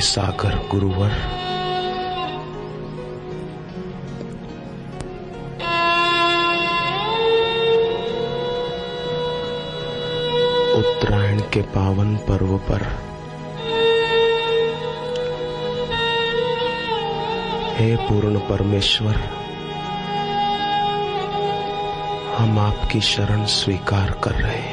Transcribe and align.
सागर 0.00 0.68
गुरुवर। 0.70 1.10
उत्तरायण 10.76 11.40
के 11.40 11.62
पावन 11.62 12.16
पर्व 12.16 12.58
पर। 12.58 12.86
हे 17.76 17.96
पूर्ण 17.96 18.38
परमेश्वर, 18.38 19.16
हम 22.36 22.58
आपकी 22.58 23.00
शरण 23.00 23.44
स्वीकार 23.44 24.10
कर 24.10 24.30
रहे 24.30 24.52
हे। 24.52 24.69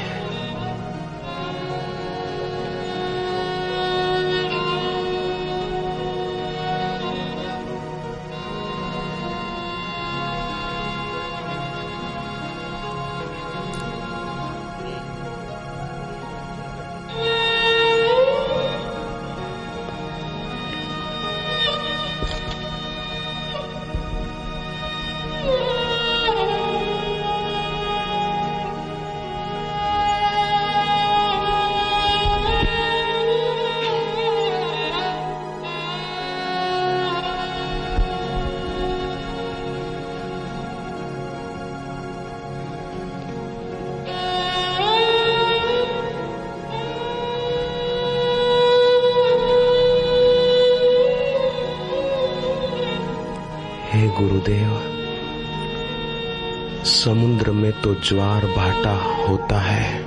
तो 57.88 57.96
ज्वार 57.96 58.46
भाटा 58.46 59.26
होता 59.28 59.60
है 59.60 60.04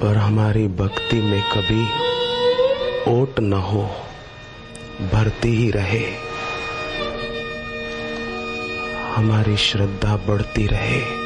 पर 0.00 0.16
हमारी 0.16 0.68
भक्ति 0.68 1.16
में 1.16 1.42
कभी 1.42 1.84
ओट 3.20 3.40
न 3.40 3.52
हो, 3.52 3.90
भरती 5.12 5.48
ही 5.48 5.70
रहे। 5.70 6.06
हमारी 9.14 9.56
श्रद्धा 9.56 10.16
बढ़ती 10.16 10.66
रहे। 10.66 11.19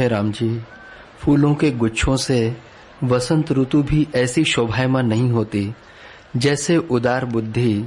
हे 0.00 0.08
राम 0.08 0.32
जी 0.32 0.60
फूलों 1.20 1.54
के 1.54 1.70
गुच्छों 1.70 2.16
से 2.16 2.56
वसंत 3.04 3.52
ऋतु 3.52 3.82
भी 3.82 4.08
ऐसी 4.14 4.44
शोभायमान 4.44 5.06
नहीं 5.06 5.30
होती 5.30 5.74
जैसे 6.36 6.76
उदार 6.76 7.24
बुद्धि 7.24 7.86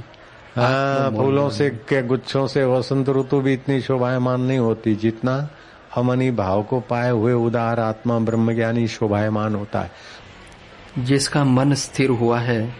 हाँ 0.56 1.10
फूलों 1.10 1.50
से 1.50 1.70
के 1.70 2.02
गुच्छों 2.02 2.46
से 2.46 2.64
वसंत 2.64 3.08
ऋतु 3.08 3.40
भी 3.40 3.52
इतनी 3.52 3.80
शोभायमान 3.80 4.40
नहीं 4.40 4.58
होती 4.58 4.94
जितना 4.94 5.48
हमनी 5.94 6.30
भाव 6.30 6.62
को 6.62 6.80
पाए 6.80 7.10
हुए 7.10 7.32
उदार 7.32 7.80
आत्मा 7.80 8.18
ब्रह्मज्ञानी 8.18 8.88
शोभायमान 8.88 9.54
होता 9.54 9.80
है। 9.80 9.90
जिसका 11.04 11.44
मन 11.44 11.74
स्थिर 11.74 12.10
हुआ 12.10 12.38
है 12.40 12.74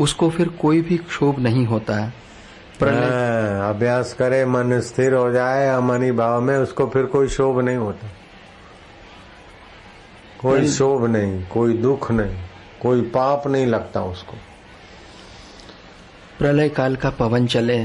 उसको 0.00 0.30
फिर 0.30 0.48
कोई 0.48 0.80
भी 0.80 0.96
क्षोभ 0.96 1.38
नहीं 1.38 1.66
होता। 1.66 1.94
हाँ, 1.94 3.74
अभ्यास 3.74 4.12
करे 4.12 4.44
मन 4.46 4.80
स्थिर 4.80 5.14
हो 5.14 5.30
जाए 5.30 5.68
अमनी 5.68 6.12
भाव 6.12 6.40
में 6.40 6.56
उसको 6.58 6.86
फिर 6.86 7.04
कोई 7.06 7.28
शोभ 7.28 7.60
नहीं 7.60 7.76
होता। 7.76 8.08
कोई 10.40 10.68
शोभ 10.68 11.04
नहीं 11.06 11.42
कोई 11.46 11.72
दुख 11.78 12.10
नहीं 12.10 12.36
कोई 12.82 13.00
पाप 13.10 13.46
नहीं 13.46 13.66
लगता 13.66 14.02
उसको। 14.02 14.36
प्रलय 16.38 16.68
काल 16.68 16.96
का 16.96 17.10
पवन 17.10 17.46
चले 17.46 17.78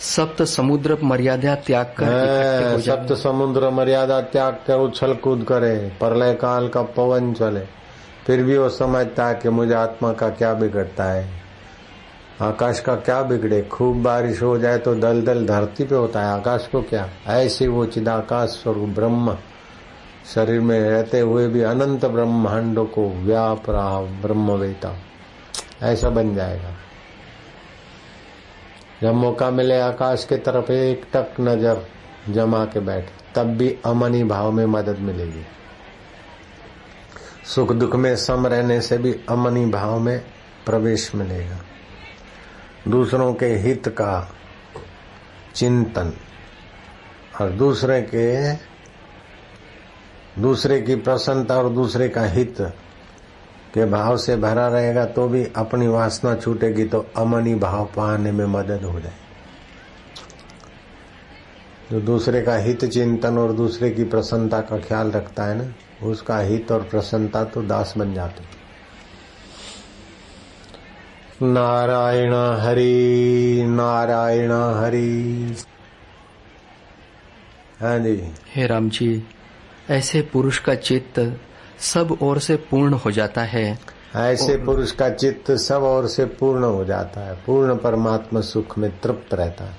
सप्त 0.00 0.42
समुद्र 0.42 0.96
मर्यादा 1.02 1.54
त्याग 1.56 1.94
कर 2.00 2.80
सप्त 2.80 3.12
समुद्र 3.14 3.70
मर्यादा 3.70 4.20
त्याग 4.20 4.58
कर 4.66 4.78
उछल 4.78 5.14
कूद 5.14 5.44
करे 5.44 5.76
प्रलय 6.00 6.34
काल 6.34 6.68
का 6.68 6.82
पवन 6.96 7.32
चले। 7.32 7.64
फिर 8.26 8.42
भी 8.42 8.58
वो 8.58 8.68
समझता 8.68 9.26
है 9.26 9.34
कि 9.34 9.48
मुझे 9.48 9.74
आत्मा 9.74 10.12
का 10.12 10.28
क्या 10.28 10.52
बिगड़ता 10.54 11.04
है। 11.04 11.28
आकाश 12.42 12.80
का 12.80 12.94
क्या 12.96 13.20
बिगड़े 13.22 13.62
खूब 13.62 14.02
बारिश 14.02 14.42
हो 14.42 14.56
जाए 14.58 14.78
तो 14.78 14.94
दल 14.94 15.22
दल 15.22 15.46
धरती 15.46 15.84
पे 15.84 15.94
होता 15.94 16.20
है 16.20 16.32
आकाश 16.34 16.68
को 16.72 16.82
क्या? 16.82 17.08
ऐसे 17.28 17.68
वो 17.68 17.86
चिदाकाश 17.86 18.48
स्वरूप 18.62 18.88
ब्रह्म। 18.88 19.36
शरीर 20.24 20.60
में 20.60 20.80
रहते 20.80 21.20
हुए 21.20 21.48
भी 21.48 21.62
अनंत 21.62 22.04
ब्रह्मांडों 22.04 22.86
को 22.86 23.08
व्याप 23.10 23.70
रहा 23.70 24.00
ब्रह्मवेता। 24.00 24.98
ऐसा 25.82 26.08
बन 26.08 26.34
जाएगा। 26.34 26.74
जब 29.02 29.14
मौका 29.14 29.50
मिले 29.50 29.80
आकाश 29.80 30.24
के 30.24 30.36
तरफ़ 30.36 30.72
एक 30.72 31.06
टक 31.12 31.34
नज़र 31.40 31.86
जमा 32.30 32.64
के 32.64 32.80
बैठ, 32.80 33.04
तब 33.34 33.46
भी 33.46 33.78
अमनी 33.84 34.24
भाव 34.24 34.52
में 34.52 34.66
मदद 34.66 34.98
मिलेगी। 34.98 35.44
सुख 37.54 37.72
दुख 37.72 37.96
में 37.96 38.16
सम 38.16 38.46
रहने 38.46 38.80
से 38.80 38.98
भी 38.98 39.20
अमनी 39.28 39.66
भाव 39.66 39.98
में 39.98 40.24
प्रवेश 40.66 41.14
मिलेगा। 41.14 41.58
दूसरों 42.88 43.34
के 43.34 43.46
हित 43.46 43.88
का 43.88 44.34
चिंतन 45.54 46.12
और 47.40 47.50
दूसरे 47.50 48.02
के 48.02 48.52
दूसरे 50.38 50.80
की 50.82 50.94
प्रसन्नता 50.96 51.56
और 51.56 51.68
दूसरे 51.68 52.08
का 52.08 52.22
हित 52.26 52.56
के 53.74 53.84
भाव 53.86 54.16
से 54.16 54.36
भरा 54.36 54.66
रहेगा 54.68 55.04
तो 55.06 55.26
भी 55.28 55.44
अपनी 55.56 55.86
वासना 55.88 56.34
छूटेगी 56.34 56.84
तो 56.84 57.06
अमनी 57.16 57.54
भाव 57.54 57.84
पाने 57.96 58.32
में 58.32 58.44
मदद 58.46 58.84
हो 58.84 59.00
जाए। 59.00 59.12
जो 61.90 62.00
दूसरे 62.00 62.40
का 62.42 62.56
हित 62.56 62.84
चिंतन 62.84 63.38
और 63.38 63.52
दूसरे 63.52 63.90
की 63.90 64.04
प्रसन्नता 64.04 64.60
का 64.60 64.78
ख्याल 64.78 65.10
रखता 65.10 65.44
है 65.44 65.56
ना, 65.56 65.72
उसका 66.02 66.38
हित 66.38 66.72
और 66.72 66.82
प्रसन्नता 66.82 67.44
तो 67.44 67.62
दास 67.62 67.94
बन 67.98 68.14
जाते 68.14 68.44
नारायण 71.44 72.34
हरि 72.60 73.64
नारायण 73.68 74.52
हरि। 74.52 75.56
हाँ 77.80 77.98
जी। 77.98 78.16
हे 78.54 78.66
राम 78.66 78.88
जी 78.88 79.08
ऐसे 79.90 80.22
पुरुष 80.22 80.58
का 80.58 80.74
चित्त 80.74 81.40
सब 81.78 82.18
ओर 82.22 82.38
से 82.38 82.56
पूर्ण 82.56 82.92
हो 82.92 83.10
जाता 83.10 83.42
है। 83.42 83.78
ऐसे 84.16 84.56
पुरुष 84.56 84.90
का 84.90 85.10
चित्त 85.10 85.50
सब 85.50 85.82
ओर 85.82 86.06
से 86.06 86.24
पूर्ण 86.24 86.64
हो 86.64 86.84
जाता 86.84 87.20
है। 87.20 87.34
पूर्ण 87.34 87.76
परमात्मा 87.76 88.40
सुख 88.40 88.78
में 88.78 89.00
तृप्त 89.00 89.34
रहता 89.34 89.64
है। 89.64 89.76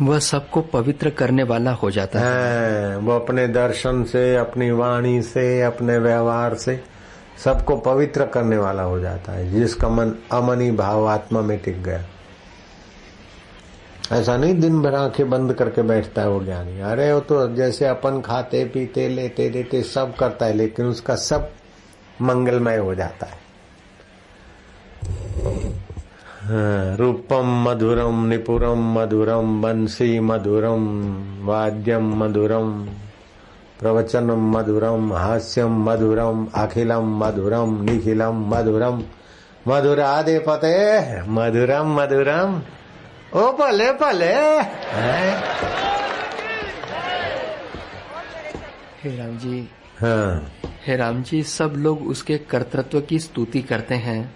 वह 0.00 0.18
सबको 0.18 0.60
पवित्र 0.60 1.10
करने 1.10 1.42
वाला 1.42 1.72
हो 1.72 1.90
जाता 1.90 2.20
है। 2.20 2.26
हैं, 2.26 2.96
वो 2.96 3.12
अपने 3.12 3.48
दर्शन 3.48 4.04
से 4.04 4.36
अपनी 4.36 4.70
वाणी 4.70 5.22
से 5.22 5.62
अपने 5.62 5.98
व्यवहार 5.98 6.54
से 6.54 6.84
सबको 7.44 7.76
पवित्र 7.76 8.26
करने 8.26 8.56
वाला 8.56 8.82
हो 8.82 9.00
जाता 9.00 9.32
है 9.32 9.52
जिसका 9.52 9.88
मन 9.88 10.12
अमनी 10.32 10.70
भाव 10.70 11.08
आत्मा 11.08 11.40
में 11.40 11.58
टिक 11.58 11.82
गया। 11.82 12.04
ऐसा 14.12 14.36
नहीं 14.36 14.54
दिन 14.60 14.80
भर 14.82 14.94
आँखें 14.94 15.28
बंद 15.30 15.52
करके 15.54 15.82
बैठता 15.82 16.22
है 16.22 16.28
वो 16.28 16.40
ज्ञानी। 16.44 16.80
अरे 16.82 17.12
वो 17.12 17.20
तो 17.20 17.46
जैसे 17.54 17.86
अपन 17.86 18.20
खाते 18.20 18.64
पीते 18.64 19.08
लेते 19.08 19.48
देते 19.50 19.82
सब 19.82 20.14
करता 20.16 20.46
है 20.46 20.52
लेकिन 20.52 20.86
उसका 20.86 21.14
सब 21.16 21.50
मंगलमय 22.22 22.76
हो 22.76 22.94
जाता 22.94 23.26
है। 23.26 23.40
हाँ, 26.42 26.96
रूपम 26.96 27.48
मधुरम 27.62 28.24
निपुरम 28.26 28.82
मधुरम 28.94 29.60
बंसी 29.62 30.18
मधुरम 30.20 30.84
वाद्यम 31.46 32.12
मधुरम 32.16 32.70
प्रवचनम 33.80 34.50
मधुरम 34.50 35.12
हास्यम 35.12 35.82
मधुरम 35.84 36.46
अखिलम 36.54 37.16
मधुरम 37.18 37.80
निखिलम 37.82 38.44
मधुरम। 38.50 39.02
मधुरादे 39.68 40.38
पते 40.38 40.76
मधुरम 41.30 41.94
मधुरम। 41.94 42.60
ओ 43.34 43.52
भले 43.52 43.92
भले। 43.92 44.26
हे? 44.26 45.30
राम 49.16 49.38
जी। 49.38 49.70
हाँ। 49.98 50.52
हे 50.86 50.96
राम 50.96 51.22
जी 51.22 51.42
सब 51.42 51.74
लोग 51.76 52.08
उसके 52.08 52.38
कर्तृत्व 52.38 53.00
की 53.00 53.18
स्तुति 53.18 53.62
करते 53.62 53.94
हैं। 53.94 54.34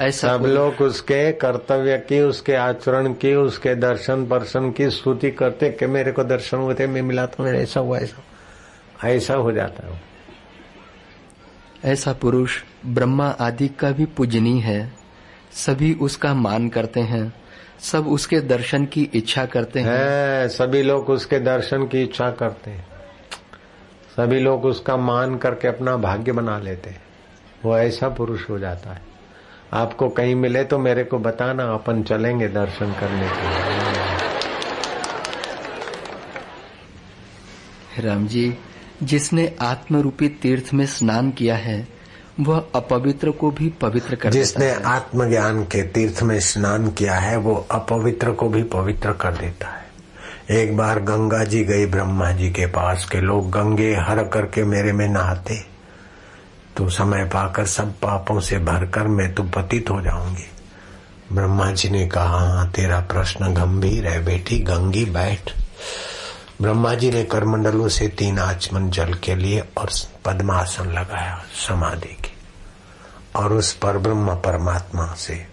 ऐसा 0.00 0.38
सब 0.38 0.44
लोग 0.44 0.74
उसके 0.74 1.32
कर्तव्य 1.32 1.98
की 1.98 2.20
उसके 2.20 2.54
आचरण 2.54 3.12
की 3.12 3.34
उसके 3.34 3.74
दर्शन 3.74 4.26
पर्शन 4.26 4.72
की 4.72 4.90
स्तुति 4.90 5.30
करते 5.30 5.70
कि 5.70 5.86
मेरे 5.86 6.12
को 6.12 6.24
दर्शन 6.24 6.56
हुए 6.56 6.74
थे 6.74 6.86
मैं 6.86 7.02
मिला 7.02 7.26
था 7.26 7.42
मेरे 7.42 7.58
ऐसा 7.58 7.80
हुआ 7.80 7.98
ऐसा 7.98 9.08
ऐसा 9.08 9.34
हो 9.34 9.52
जाता 9.52 9.86
है। 9.86 10.02
ऐसा 11.84 12.12
पुरुष 12.12 12.62
ब्रह्मा 12.86 13.28
आदि 13.28 13.68
का 13.68 13.90
भी 13.90 14.04
पूजनीय 14.04 14.60
है। 14.62 14.92
सभी 15.52 15.94
उसका 15.94 16.34
मान 16.34 16.68
करते 16.68 17.00
हैं। 17.00 17.40
सब 17.82 18.06
उसके 18.06 18.40
दर्शन 18.40 18.84
की 18.84 19.02
इच्छा 19.14 19.44
करते 19.46 19.80
हैं। 19.80 19.88
है 19.88 20.48
सभी 20.48 20.82
लोग 20.82 21.10
उसके 21.10 21.38
दर्शन 21.38 21.86
की 21.86 22.02
इच्छा 22.02 22.30
करते 22.30 22.70
हैं। 22.70 22.86
सभी 24.16 24.40
लोग 24.40 24.64
उसका 24.64 24.96
मान 24.96 25.36
करके 25.36 25.68
अपना 25.68 25.96
भाग्य 25.96 26.32
बना 26.32 26.58
लेते 26.58 26.90
हैं। 26.90 27.02
वो 27.64 27.78
ऐसा 27.78 28.08
पुरुष 28.08 28.50
हो 28.50 28.58
जाता 28.58 28.92
है। 28.92 29.02
आपको 29.72 30.08
कहीं 30.08 30.34
मिले 30.34 30.64
तो 30.64 30.78
मेरे 30.78 31.04
को 31.04 31.18
बताना 31.18 31.64
अपन 31.64 32.02
चलेंगे 32.02 32.48
दर्शन 32.48 32.92
करने 32.92 33.28
के 33.28 33.48
लिए। 33.48 33.80
राम 38.08 38.26
जी 38.26 38.58
जिसने 39.02 39.56
आत्म 39.60 40.00
रूपी 40.00 40.28
तीर्थ 40.28 40.74
में 40.74 40.86
स्नान 40.86 41.30
किया 41.30 41.56
है 41.56 41.99
वह 42.40 42.64
अपवित्र 42.74 43.30
को 43.30 43.50
भी 43.50 43.68
पवित्र 43.68 44.14
कर 44.14 44.30
जिसने 44.30 44.72
आत्मज्ञान 44.72 45.64
के 45.64 45.82
तीर्थ 45.82 46.22
में 46.22 46.40
स्नान 46.40 46.90
किया 46.90 47.14
है 47.14 47.36
वो 47.36 47.66
अपवित्र 47.70 48.30
को 48.30 48.48
भी 48.48 48.62
पवित्र 48.62 49.12
कर 49.12 49.32
देता 49.32 49.66
है। 49.66 49.90
एक 50.50 50.76
बार 50.76 51.00
गंगा 51.00 51.44
जी 51.44 51.64
गई 51.64 51.86
ब्रह्मा 51.86 52.30
जी 52.30 52.50
के 52.50 52.66
पास 52.66 53.04
के 53.04 53.20
लोग 53.20 53.50
गंगे 53.50 53.94
हर 53.94 54.24
करके 54.24 54.64
मेरे 54.64 54.92
में 54.92 55.08
नहाते। 55.08 55.66
तो 56.76 56.88
समय 56.88 57.24
पाकर 57.24 57.66
सब 57.66 57.92
पापों 57.92 58.40
से 58.40 58.58
भरकर 58.58 59.06
मैं 59.06 59.34
तो 59.34 59.42
पतित 59.42 59.90
हो 59.90 60.00
जाऊँगी। 60.00 60.50
ब्रह्मा 61.32 61.70
जी 61.70 61.90
ने 61.90 62.06
कहा 62.06 62.24
"हाँ, 62.24 62.70
तेरा 62.70 63.00
प्रश्न 63.00 63.54
गंभीर 63.54 64.06
है 64.06 64.24
बेटी 64.24 64.58
गंगी 64.58 65.04
बैठ। 65.04 65.52
ब्रह्मा 66.62 66.94
जी 66.94 67.10
ने 67.10 67.24
करमंडलों 67.24 67.88
से 67.88 68.08
तीन 68.08 68.38
आचमन 68.38 68.90
जल 68.90 69.14
के 69.14 69.34
लिए 69.34 69.60
और 69.60 69.90
पद्मासन 70.24 70.86
लगाया 70.86 71.44
समाधि 71.68 72.14
की। 72.14 72.29
और 73.36 73.52
उस 73.52 73.72
पर 73.72 73.98
ब्रह्म 73.98 74.34
परमात्मा 74.34 75.14
से 75.14 75.46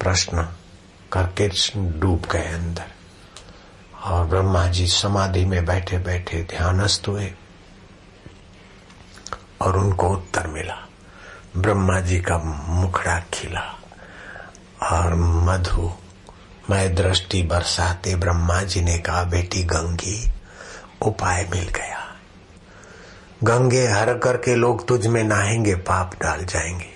प्रश्न 0.00 0.48
करके 1.12 1.48
डूब 1.76 2.22
गए 2.32 2.46
अंदर। 2.46 2.84
और 4.04 4.26
ब्रह्मा 4.26 4.66
जी 4.66 4.86
समाधि 4.86 5.44
में 5.44 5.64
बैठे 5.64 5.98
बैठे 5.98 6.42
ध्यानस्थ 6.42 7.08
हुए। 7.08 7.34
और 9.60 9.76
उनको 9.76 10.08
उत्तर 10.08 10.46
मिला। 10.46 10.88
ब्रह्मा 11.56 12.00
जी 12.00 12.20
का 12.20 12.38
मुखड़ा 12.68 13.20
खिला। 13.20 13.80
और 14.82 15.14
मधु, 15.14 15.92
मैं 16.70 16.94
दृष्टि 16.94 17.42
बरसाते 17.42 18.16
ब्रह्मा 18.16 18.62
जी 18.62 18.80
ने 18.80 18.98
कहा, 18.98 19.24
बेटी 19.24 19.64
गंगी, 19.64 20.32
उपाय 21.02 21.48
मिल 21.50 21.68
गया। 21.68 22.16
गंगे 23.42 23.86
हर 23.86 24.18
करके 24.18 24.54
लोग 24.54 24.88
तुझ 24.88 25.06
में 25.06 25.24
नहाएँगे, 25.24 25.74
पाप 25.74 26.14
डाल 26.22 26.44
जाएँगे। 26.44 26.93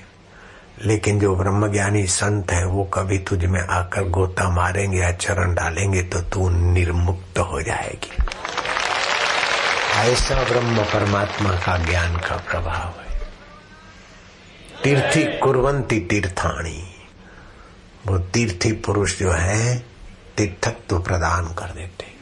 लेकिन 0.84 1.20
जो 1.20 1.36
ब्रह्मज्ञानी 1.36 2.06
संत 2.06 2.52
है, 2.52 2.66
वो 2.66 2.84
कभी 2.84 3.18
तुझ 3.18 3.44
में 3.44 3.60
आकर 3.60 4.02
गोता 4.08 4.50
मारेंगे 4.50 4.98
या 4.98 5.12
चरण 5.12 5.54
डालेंगे 5.54 6.02
तो 6.02 6.20
तू 6.20 6.48
निर्मुक्त 6.48 7.38
हो 7.38 7.62
जाएगी। 7.62 8.24
ऐसा 9.94 10.44
ब्रह्म 10.44 10.82
परमात्मा 10.82 11.50
का 11.50 11.78
ज्ञान 11.78 12.16
का 12.16 12.36
प्रभाव 12.36 12.94
है। 13.00 13.20
तीर्थी 14.84 15.38
कुरवंती 15.38 16.00
तीर्थाणी। 16.00 16.94
वो 18.06 18.18
तीर्थी 18.18 18.72
पुरुष 18.72 19.18
जो 19.18 19.32
है, 19.32 19.78
तीर्थत्व 20.36 21.00
प्रदान 21.00 21.44
कर 21.44 21.70
देते 21.70 22.18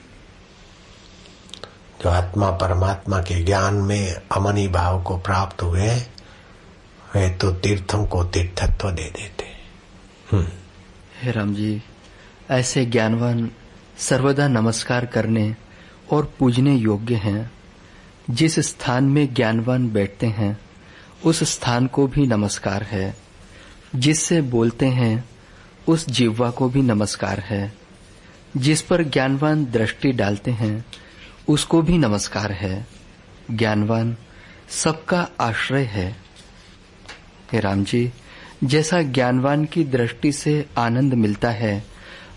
जो 2.03 2.11
आत्मा 2.11 2.51
परमात्मा 2.51 3.19
के 3.19 3.43
ज्ञान 3.43 3.75
में 3.75 4.21
अमनी 4.37 4.69
भाव 4.69 5.03
को 5.03 5.17
प्राप्त 5.17 5.63
हुए 5.63 5.91
वे 7.15 7.31
तो 7.31 7.53
तीर्थों 7.53 8.07
को 8.07 8.25
तीर्थत्व 8.25 8.91
दे 8.91 9.03
देते। 9.03 9.45
हे 11.23 11.31
राम 11.31 11.55
जी, 11.55 11.83
ऐसे 12.51 12.87
ज्ञानवान 12.87 13.51
सर्वदा 13.99 14.49
नमस्कार 14.49 15.07
करने 15.07 15.57
और 16.11 16.35
पूजने 16.39 16.75
योग्य 16.75 17.15
हैं। 17.15 17.51
जिस 18.31 18.61
स्थान 18.61 19.05
में 19.05 19.35
ज्ञानवान 19.35 19.91
बैठते 19.91 20.27
हैं, 20.27 20.61
उस 21.25 21.45
स्थान 21.45 21.87
को 21.87 22.07
भी 22.07 22.27
नमस्कार 22.27 22.83
है। 22.83 23.17
जिससे 23.97 24.41
बोलते 24.41 24.87
हैं, 24.87 25.29
उस 25.89 26.09
जिह्वा 26.09 26.51
को 26.51 26.69
भी 26.69 26.83
नमस्कार 26.83 27.41
है। 27.41 27.75
जिस 28.57 28.83
पर 28.83 29.05
ज्ञानवान 29.05 29.65
दृष्टि 29.65 30.13
डालते 30.13 30.51
हैं, 30.51 30.85
उसको 31.49 31.83
भी 31.83 31.99
नमस्कार 31.99 32.53
है। 32.53 32.87
ज्ञानवान 33.51 34.17
सबका 34.69 35.29
आश्रय 35.41 35.83
है। 35.83 36.26
हे 37.53 37.61
राम 37.61 37.85
जी 37.85 38.13
जैसा 38.65 39.03
ज्ञानवान 39.03 39.65
की 39.65 39.85
दृष्टि 39.85 40.33
से 40.33 40.67
आनंद 40.79 41.15
मिलता 41.15 41.51
है, 41.51 41.85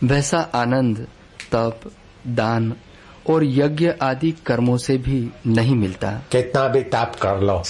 वैसा 0.04 0.40
आनंद, 0.56 1.08
तप, 1.52 1.82
दान 2.28 2.74
और 3.30 3.44
यज्ञ 3.44 3.94
आदि 4.02 4.32
कर्मों 4.32 4.78
से 4.78 4.98
भी 4.98 5.30
नहीं 5.48 5.76
मिलता। 5.76 6.12
कितना 6.12 6.68
भी 6.68 6.82
ताप 6.82 7.16
कर 7.16 7.42
लो 7.42 7.64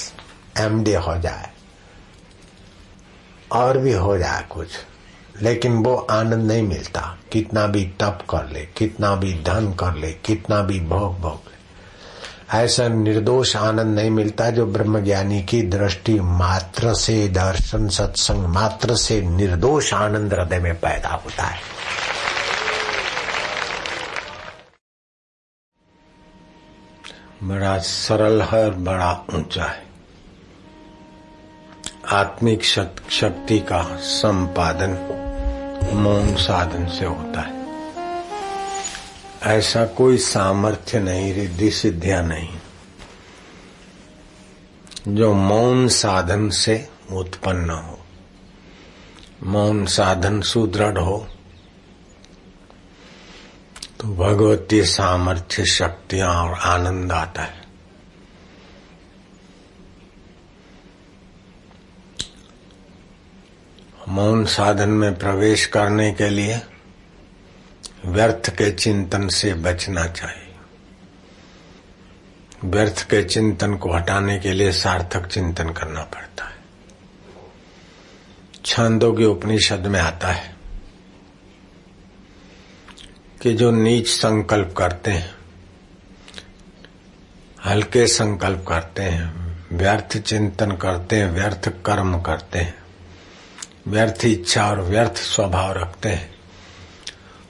एमडी 0.58 0.94
हो 0.94 1.18
जाए। 1.18 1.50
और 3.52 3.78
भी 3.78 3.94
हो 3.94 4.18
जाए 4.18 4.46
कुछ, 4.50 4.68
लेकिन 5.42 5.72
वो 5.74 5.96
आनंद 5.96 6.52
नहीं 6.52 6.64
मिलता। 6.64 7.18
कितना 7.32 7.68
भी 7.68 7.86
तप 8.00 8.20
कर 8.30 8.50
ले, 8.50 8.68
कितना 8.78 9.16
भी 9.16 9.34
धन 9.34 9.74
कर 9.74 9.96
ले, 9.96 10.12
कितना 10.12 10.62
भी 10.62 10.80
भोग 10.80 11.20
भोग 11.20 11.49
ऐसा 12.54 12.88
निर्दोष 12.88 13.56
आनंद 13.56 13.96
नहीं 13.96 14.10
मिलता 14.10 14.50
जो 14.50 14.66
ब्रह्मज्ञानी 14.66 15.42
की 15.44 15.62
दृष्टि 15.62 16.14
मात्र 16.20 16.94
से 16.94 17.28
दर्शन 17.28 17.88
सत्संग 17.88 18.46
मात्र 18.46 18.96
से 18.96 19.22
निर्दोष 19.22 19.94
आनंद 19.94 20.34
हृदय 20.34 20.60
में 20.60 20.74
पैदा 20.76 21.10
होता 21.10 21.44
है। 21.44 21.60
बड़ा 27.44 27.78
सरल 27.78 28.42
है 28.42 28.64
और 28.66 28.74
बड़ा 28.74 29.12
ऊँचा 29.34 29.66
है। 29.66 29.88
आत्मिक 32.12 32.64
शक्ति 32.64 33.60
का 33.60 33.84
संपादन 33.96 34.98
मौन 35.94 36.36
साधन 36.36 36.88
से 36.88 37.06
होता 37.06 37.42
है। 37.42 37.59
ऐसा 39.44 39.86
कोई 39.88 40.18
सामर्थ्य 40.18 41.00
नहीं, 41.00 41.34
रिद्धि 41.34 41.70
सिद्धियाँ 41.72 42.24
नहीं। 42.24 42.58
जो 45.08 45.34
मौन 45.34 45.88
साधन 45.88 46.50
से 46.50 46.88
उत्पन्न 47.12 47.70
हो, 47.70 48.00
मौन 49.44 49.86
साधन 49.86 50.42
सुदृढ़ 50.42 50.98
हो 50.98 51.28
तो 54.00 54.08
भगवती 54.16 54.84
सामर्थ्य 54.86 55.66
शक्तियाँ 55.66 56.34
और 56.36 56.54
आनंद 56.66 57.12
आता 57.12 57.42
है। 57.42 57.68
मौन 64.10 64.46
साधन 64.48 64.90
में 64.90 65.18
प्रवेश 65.20 65.66
करने 65.66 66.12
के 66.12 66.30
लिए 66.30 66.60
व्यर्थ 68.06 68.50
के 68.50 68.72
चिंतन 68.72 69.28
से 69.28 69.54
बचना 69.54 70.08
चाहिए। 70.08 70.56
व्यर्थ 72.66 73.10
के 73.10 73.24
चिंतन 73.24 73.76
को 73.76 73.94
हटाने 73.94 74.40
के 74.40 74.54
लिए 74.54 74.72
सार्थक 74.72 75.26
चिंतन 75.26 75.70
करना 75.70 76.02
पड़ता 76.02 76.46
है। 76.46 76.60
छंदों 78.66 79.14
के 79.14 79.26
उपनिषद 79.26 79.88
में 79.88 80.00
आता 80.00 80.28
है 80.28 80.56
कि 83.42 83.54
जो 83.54 83.72
नीच 83.72 84.08
संकल्प 84.08 84.76
करते 84.78 85.12
हैं, 85.12 85.36
हल्के 87.66 88.08
संकल्प 88.08 88.66
करते 88.68 89.04
हैं, 89.04 89.58
व्यर्थ 89.74 90.18
चिंतन 90.18 90.72
करते 90.72 91.16
हैं, 91.16 91.32
व्यर्थ 91.32 91.70
कर्म 91.70 92.22
करते 92.22 92.60
हैं, 92.60 92.84
व्यर्थ 93.88 94.26
इच्छा 94.26 94.70
और 94.70 94.82
व्यर्थ 94.82 95.16
स्वभाव 95.18 95.72
रखते 95.72 96.10
हैं 96.10 96.39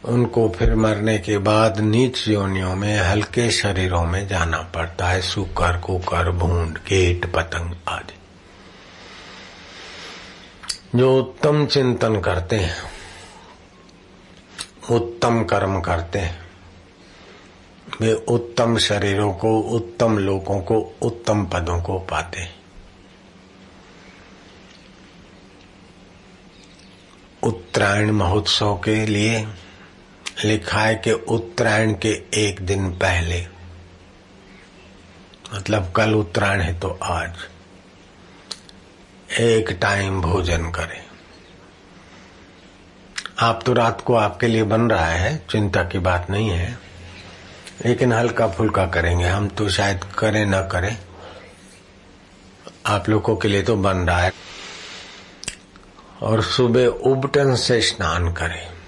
उनको 0.06 0.50
फिर 0.50 0.76
मरने 0.76 1.18
के 1.18 1.38
बाद 1.38 1.80
नीच 1.80 2.28
योनियों 2.28 2.76
में, 2.76 3.00
हल्के 3.00 3.52
शरीरों 3.52 4.06
में 4.06 4.28
जाना 4.28 4.62
पड़ता 4.62 5.08
है। 5.10 5.22
सुकर, 5.22 5.78
कुकर, 5.78 6.32
भूड, 6.32 6.78
गेट, 6.78 7.34
पतंग 7.34 7.76
आदि। 7.88 8.14
जो 10.98 11.20
उत्तम 11.20 11.66
चिंतन 11.66 12.20
करते 12.20 12.56
हैं, 12.56 12.76
उत्तम 14.92 15.44
कर्म 15.44 15.82
करते 15.82 16.20
हैं, 16.20 16.50
वे 18.02 18.14
उत्तम 18.14 18.78
शरीरों 18.78 19.34
को, 19.34 19.60
उत्तम 19.60 20.18
लोगों 20.18 20.62
को, 20.62 20.96
उत्तम 21.02 21.46
पदों 21.46 21.82
को 21.82 22.00
पाते 22.00 22.40
हैं। 22.40 22.60
उत्तरायण 27.44 28.12
महोत्सव 28.12 28.76
के 28.76 29.06
लिए 29.06 29.48
लिखा 30.44 30.82
है 30.82 30.96
कि 30.96 31.12
उत्तरायण 31.12 31.94
के 31.94 32.24
एक 32.34 32.62
दिन 32.62 32.92
पहले। 32.92 33.48
मतलब 35.56 35.94
कल 35.96 36.14
उत्तरायण 36.14 36.62
है 36.62 36.80
तो 36.80 37.00
आज। 37.04 37.34
एक 39.40 39.78
टाइम 39.82 40.22
भोजन 40.22 40.72
करें। 40.72 41.06
आप 43.40 43.64
तो 43.66 43.74
रात 43.74 44.02
को 44.02 44.16
आपके 44.16 44.48
लिए 44.48 44.64
बन 44.64 44.82
रहा 44.82 45.06
है, 45.06 45.46
चिंता 45.50 45.84
की 45.84 46.00
बात 46.00 46.28
नहीं 46.30 46.50
है। 46.50 46.80
लेकिन 47.86 48.14
हल्का 48.14 48.48
फुल्का 48.48 48.86
करेंगे, 48.86 49.26
हम 49.26 49.48
तो 49.48 49.70
शायद 49.70 50.04
करें 50.04 50.46
ना 50.46 50.62
करें। 50.62 50.98
आप 52.86 53.10
लोगों 53.10 53.36
के 53.36 53.48
लिए 53.48 53.62
तो 53.62 53.76
बन 53.76 53.98
रहा 53.98 54.22
है। 54.22 54.34
और 56.22 56.44
सुबह 56.44 56.86
उबटन 56.86 57.56
से 57.56 57.82
स्नान 57.82 58.34
करें। 58.34 58.79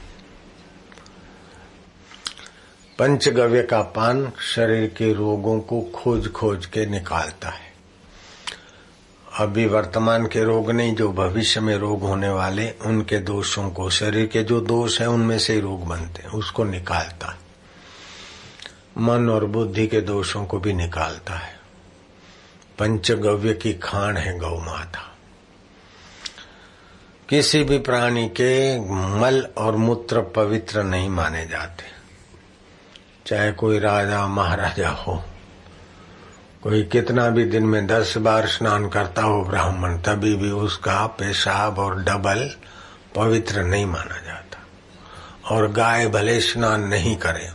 पंचगव्य 3.01 3.63
का 3.63 3.81
पान 3.81 4.31
शरीर 4.41 4.88
के 4.98 5.13
रोगों 5.13 5.60
को 5.60 5.81
खोज 5.81 6.31
खोज 6.31 6.65
के 6.65 6.86
निकालता 6.86 7.50
है। 7.50 7.74
अभी 9.39 9.65
वर्तमान 9.65 10.27
के 10.27 10.43
रोग 10.43 10.72
नहीं, 10.72 10.96
जो 10.96 11.12
भविष्य 11.12 11.60
में 11.60 11.77
रोग 11.77 12.01
होने 12.01 12.29
वाले, 12.29 12.72
उनके 12.72 13.20
दोषों 13.20 13.70
को, 13.70 13.89
शरीर 13.89 14.27
के 14.27 14.43
जो 14.43 14.62
दोष 14.62 15.01
है, 15.01 15.10
उनमें 15.10 15.39
से 15.39 15.60
रोग 15.60 15.88
बनते 15.88 16.22
हैं, 16.22 16.29
उसको 16.29 16.63
निकालता 16.63 17.31
है। 17.31 17.38
मन 18.98 19.29
और 19.29 19.46
बुद्धि 19.46 19.88
के 19.88 20.01
दोषों 20.01 20.46
को 20.46 20.60
भी 20.60 20.74
निकालता 20.74 21.34
है। 21.34 21.60
पंचगव्य 22.79 23.53
की 23.53 23.74
खान 23.74 24.17
है 24.17 24.39
गौ 24.39 24.58
माता। 24.58 25.15
किसी 27.29 27.63
भी 27.63 27.77
प्राणी 27.77 28.29
के 28.29 28.79
मल 29.20 29.48
और 29.58 29.75
मूत्र 29.75 30.22
पवित्र 30.22 30.84
नहीं 30.84 31.10
माने 31.10 31.46
जाते। 31.46 31.90
चाहे 33.32 33.52
कोई 33.52 33.80
राजा, 33.80 34.28
महाराजा 34.28 34.90
हो। 34.90 35.24
कोई 36.64 36.84
कितना 36.84 37.30
भी 37.30 37.46
दिन 37.46 37.64
में 37.64 37.88
दस 37.88 38.18
बार 38.18 38.48
स्नान 38.48 38.88
करता 38.90 39.22
हो 39.22 39.44
ब्राह्मण, 39.44 39.98
तभी 39.98 40.36
भी 40.36 40.52
उसका 40.52 41.06
पेशाब 41.08 41.80
और 41.80 42.04
डबल 42.04 42.50
पवित्र 43.16 43.64
नहीं 43.64 43.86
माना 43.86 44.18
जाता। 44.26 44.60
और 45.56 45.72
गाय 45.72 46.08
भले 46.08 46.40
स्नान 46.42 46.82
नहीं 46.82 47.16
करे, 47.16 47.50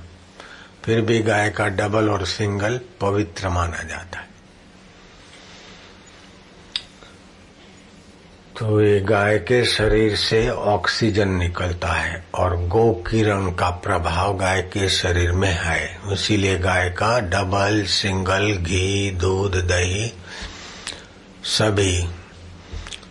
फिर 0.84 1.00
भी 1.00 1.18
गाय 1.22 1.50
का 1.50 1.68
डबल 1.68 2.08
और 2.10 2.24
सिंगल 2.26 2.80
पवित्र 3.00 3.48
माना 3.48 3.82
जाता 3.82 4.18
है। 4.18 4.25
तो 8.58 8.80
ये 8.82 9.00
गाय 9.00 9.38
के 9.38 9.64
शरीर 9.64 10.16
से 10.16 10.48
ऑक्सीजन 10.50 11.28
निकलता 11.28 11.88
है 11.88 12.26
और 12.34 12.56
गो 12.56 12.92
किरण 12.92 13.50
का 13.50 13.70
प्रभाव 13.70 14.36
गाय 14.36 14.62
के 14.62 14.88
शरीर 14.88 15.32
में 15.32 15.52
है। 15.52 15.98
इसीलिए 16.12 16.58
गाय 16.58 16.90
का 16.90 17.20
डबल, 17.20 17.84
सिंगल, 17.84 18.56
घी, 18.56 19.10
दूध, 19.10 19.56
दही 19.56 20.12
सभी 21.44 22.08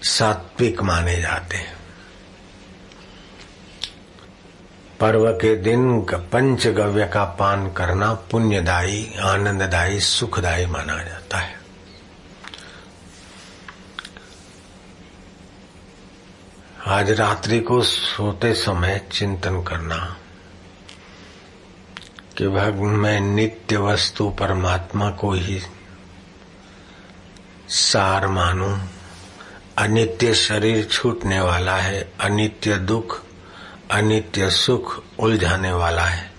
सात्विक 0.03 0.81
माने 0.81 1.21
जाते 1.21 1.57
हैं। 1.57 1.73
पर्व 4.99 5.31
के 5.31 5.55
दिन 5.55 6.01
पंचगव्य 6.01 7.05
का 7.05 7.23
पान 7.23 7.71
करना 7.71 8.13
पुण्यदायी, 8.13 9.11
आनंददायी, 9.21 9.99
सुखदायी 9.99 10.65
माना 10.65 11.03
जाता 11.03 11.37
है। 11.37 11.54
आज 16.95 17.11
रात्रि 17.11 17.59
को 17.59 17.81
सोते 17.81 18.53
समय 18.53 19.07
चिंतन 19.11 19.61
करना 19.63 20.17
कि 22.37 22.47
मैं 22.83 23.19
नित्य 23.19 23.77
वस्तु 23.77 24.29
परमात्मा 24.29 25.09
को 25.09 25.31
ही 25.31 25.61
सार 27.69 28.27
मानू। 28.27 28.77
अनित्य 29.77 30.33
शरीर 30.33 30.85
छूटने 30.85 31.41
वाला 31.41 31.75
है, 31.75 32.13
अनित्य 32.21 32.77
दुख, 32.77 33.23
अनित्य 33.91 34.49
सुख 34.49 35.03
उलझाने 35.19 35.71
वाला 35.71 36.05
है। 36.05 36.33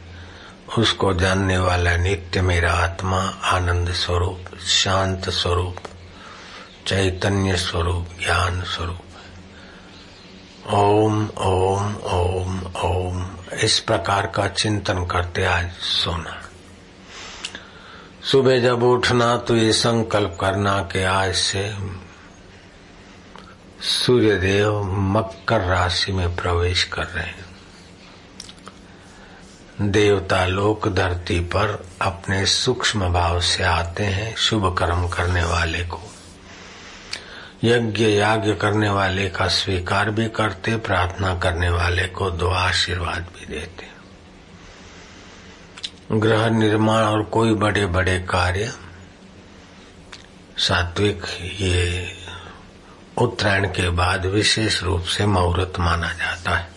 उसको 0.78 1.14
जानने 1.14 1.58
वाला 1.58 1.96
नित्य 1.96 2.42
मेरा 2.42 2.72
आत्मा, 2.72 3.20
आनंद 3.44 3.92
स्वरूप, 3.92 4.58
शांत 4.58 5.30
स्वरूप, 5.30 5.76
चैतन्य 6.86 7.56
स्वरूप, 7.56 8.08
ज्ञान 8.24 8.62
स्वरूप। 8.62 8.98
ओम 10.74 11.28
ओम 11.28 11.96
ओम 11.96 12.66
ओम। 12.66 13.26
इस 13.62 13.78
प्रकार 13.80 14.26
का 14.26 14.48
चिंतन 14.48 15.06
करते 15.06 15.44
आज 15.44 15.70
सोना। 15.72 16.42
सुबह 18.32 18.60
जब 18.60 18.82
उठना 18.82 19.36
तो 19.36 19.56
ये 19.56 19.72
संकल्प 19.72 20.38
करना 20.40 20.82
कि 20.82 21.02
आज 21.02 21.34
से 21.34 21.76
सूर्यदेव 23.80 24.82
मकर 24.82 25.60
राशि 25.60 26.12
में 26.12 26.36
प्रवेश 26.36 26.84
कर 26.84 27.04
रहे 27.04 27.26
हैं। 27.26 27.46
देवता 29.90 30.46
लोक 30.46 30.88
धरती 30.88 31.40
पर 31.40 31.86
अपने 32.02 32.46
सूक्ष्म 32.46 33.12
भाव 33.12 33.40
से 33.40 33.62
आते 33.62 34.04
हैं, 34.04 34.36
शुभ 34.36 34.78
कर्म 34.78 35.08
करने 35.08 35.44
वाले 35.44 35.84
को। 35.84 36.00
यज्ञ 37.64 38.04
याज्ञ 38.04 38.54
करने 38.54 38.88
वाले 38.90 39.28
का 39.28 39.46
स्वीकार 39.48 40.10
भी 40.10 40.28
करते, 40.28 40.76
प्रार्थना 40.76 41.34
करने 41.34 41.68
वाले 41.70 42.06
को 42.08 42.30
दो 42.30 42.48
आशीर्वाद 42.48 43.26
भी 43.34 43.46
देते। 43.46 43.86
ग्रह 46.12 46.48
निर्माण 46.50 47.02
और 47.02 47.22
कोई 47.22 47.54
बड़े 47.54 47.86
बड़े 47.86 48.18
कार्य, 48.20 48.72
सात्विक 50.58 51.26
ये 51.60 52.12
उत्तरायण 53.18 53.66
के 53.66 53.88
बाद 53.90 54.26
विशेष 54.26 54.82
रूप 54.82 55.04
से 55.06 55.26
मुहूर्त 55.26 55.78
माना 55.80 56.12
जाता 56.12 56.56
है। 56.56 56.68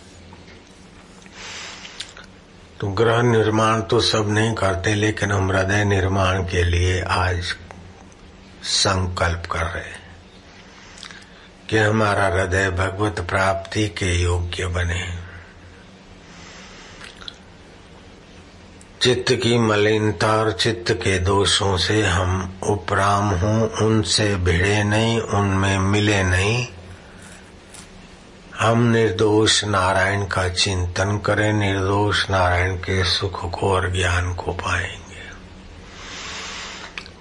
तो 2.79 2.87
ग्रह 2.87 3.21
निर्माण 3.21 3.81
तो 3.81 3.99
सब 4.01 4.29
नहीं 4.29 4.53
करते, 4.53 4.95
लेकिन 4.95 5.31
हम 5.31 5.51
हृदय 5.51 5.83
निर्माण 5.85 6.43
के 6.43 6.63
लिए 6.63 7.01
आज 7.01 7.55
संकल्प 8.63 9.45
कर 9.51 9.65
रहे 9.65 9.83
हैं। 9.83 9.98
कि 11.69 11.77
हमारा 11.77 12.25
हृदय 12.25 12.69
भगवत 12.69 13.19
प्राप्ति 13.19 13.87
के 13.87 14.21
योग्य 14.21 14.67
बने। 14.67 15.29
चित्त 19.01 19.33
की 19.33 19.57
मलिनता 19.57 20.27
और 20.27 20.51
चित्त 20.51 20.91
के 20.91 21.19
दोषों 21.19 21.77
से 21.77 22.05
हम 22.05 22.59
उपराम 22.63 23.29
हों, 23.29 23.69
उनसे 23.69 24.35
भिड़े 24.35 24.83
नहीं, 24.83 25.19
उनमें 25.19 25.79
मिले 25.79 26.23
नहीं। 26.23 26.67
हम 28.59 28.83
निर्दोष 28.83 29.63
नारायण 29.63 30.25
का 30.25 30.49
चिंतन 30.49 31.17
करें, 31.17 31.53
निर्दोष 31.53 32.29
नारायण 32.29 32.75
के 32.75 33.03
सुख 33.03 33.59
को 33.59 33.73
और 33.75 33.93
ज्ञान 33.93 34.33
को 34.33 34.51
पाएँगे। 34.51 34.99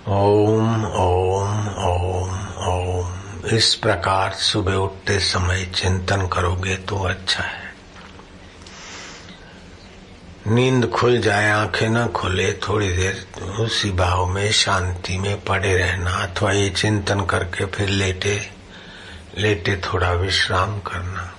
ओम 0.09 0.85
ओम 0.85 1.69
ओम। 1.69 2.38
इस 3.53 3.75
प्रकार 3.75 4.33
सुबह 4.33 4.75
उठते 4.75 5.19
समय 5.19 5.65
चिंतन 5.75 6.27
करोगे 6.27 6.77
तो 6.77 6.99
अच्छा 6.99 7.43
है। 7.43 7.73
नींद 10.47 10.91
खुल 10.91 11.21
जाए, 11.21 11.51
आँखें 11.51 11.89
न 11.89 12.07
खुले, 12.09 12.53
थोड़ी 12.53 12.93
देर 12.93 13.27
उसी 13.43 13.91
भाव 13.91 14.27
में, 14.27 14.53
शांति 14.53 15.19
में 15.19 15.45
पड़े 15.45 15.77
रहना 15.77 16.11
अथवा 16.11 16.53
ये 16.53 16.71
चिंतन 16.71 17.25
करके 17.25 17.67
फिर 17.67 17.89
लेटे 17.89 18.51
लेटे 19.39 19.77
थोड़ा 19.77 20.13
विश्राम 20.13 20.79
करना। 20.79 21.35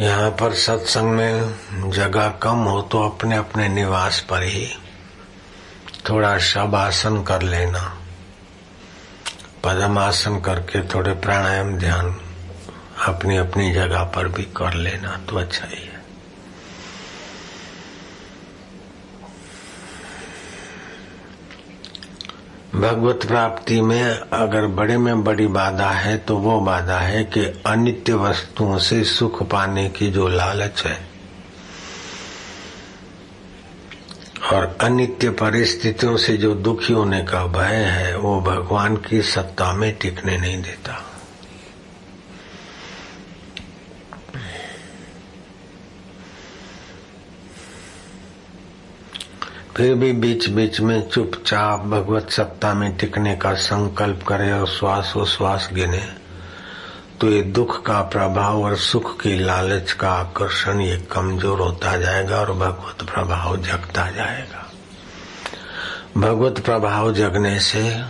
यहाँ 0.00 0.30
पर 0.30 0.54
सत्संग 0.54 1.10
में 1.10 1.90
जगह 1.90 2.28
कम 2.28 2.56
हो 2.56 2.82
तो 2.82 3.02
अपने 3.02 3.36
अपने 3.36 3.68
निवास 3.68 4.26
पर 4.30 4.42
ही 4.42 4.68
थोड़ा 6.08 6.38
शबासन 6.38 7.22
कर 7.22 7.42
लेना। 7.42 8.00
पदमासन 9.64 10.40
करके 10.40 10.82
थोड़े 10.88 11.12
प्राणायाम 11.14 11.76
ध्यान 11.78 12.14
अपनी 13.06 13.36
अपनी 13.36 13.72
जगह 13.72 14.02
पर 14.04 14.28
भी 14.28 14.42
कर 14.42 14.74
लेना 14.74 15.16
तो 15.28 15.36
अच्छा 15.36 15.66
ही 15.66 15.82
है। 15.82 16.02
भगवत 22.74 23.26
प्राप्ति 23.26 23.80
में 23.80 24.02
अगर 24.32 24.66
बड़े 24.66 24.96
में 24.98 25.24
बड़ी 25.24 25.46
बाधा 25.46 25.90
है 25.90 26.16
तो 26.18 26.36
वो 26.36 26.60
बाधा 26.60 26.98
है 26.98 27.24
कि 27.24 27.44
अनित्य 27.66 28.14
वस्तुओं 28.14 28.78
से 28.78 29.04
सुख 29.04 29.42
पाने 29.42 29.88
की 29.88 30.10
जो 30.10 30.28
लालच 30.28 30.82
है 30.86 31.13
और 34.52 34.78
अनित्य 34.80 35.30
परिस्थितियों 35.30 36.16
से 36.16 36.36
जो 36.36 36.54
दुखी 36.54 36.92
होने 36.92 37.22
का 37.22 37.46
भय 37.46 37.74
है, 37.74 38.16
वो 38.16 38.40
भगवान 38.40 38.96
की 38.96 39.22
सत्ता 39.22 39.72
में 39.72 39.98
टिकने 39.98 40.38
नहीं 40.38 40.62
देता। 40.62 41.04
फिर 49.76 49.94
भी 49.94 50.12
बीच 50.12 50.48
बीच 50.48 50.80
में 50.80 51.08
चुपचाप 51.08 51.80
भगवत 51.80 52.30
सत्ता 52.30 52.74
में 52.74 52.96
टिकने 52.96 53.36
का 53.36 53.54
संकल्प 53.54 54.22
करे 54.22 54.52
और 54.52 54.66
श्वास 54.66 55.14
श्वास 55.28 55.70
गिने। 55.72 56.23
तो 57.20 57.30
ये 57.30 57.42
दुख 57.42 57.84
का 57.86 58.00
प्रभाव 58.02 58.62
और 58.62 58.76
सुख 58.76 59.20
की 59.20 59.38
लालच 59.38 59.92
का 59.92 60.10
आकर्षण 60.10 60.80
ये 60.80 60.96
कमज़ोर 61.12 61.60
होता 61.60 61.96
जाएगा 61.96 62.36
और 62.36 62.52
भगवत 62.52 63.02
प्रभाव 63.02 63.56
जगता 63.56 64.10
जाएगा। 64.10 64.70
भगवत 66.16 66.58
प्रभाव 66.58 67.12
जगने 67.12 67.60
से 67.60 68.02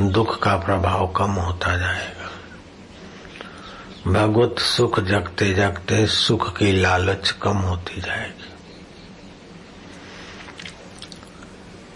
दुख 0.00 0.42
का 0.42 0.56
प्रभाव 0.56 1.06
कम 1.06 1.30
होता 1.30 1.76
जाएगा। 1.76 2.30
भगवत 4.06 4.58
सुख 4.58 5.00
जगते 5.00 5.54
जगते 5.54 6.06
सुख 6.06 6.56
की 6.56 6.72
लालच 6.72 7.30
कम 7.30 7.56
होती 7.56 8.00
जाएगी। 8.00 8.52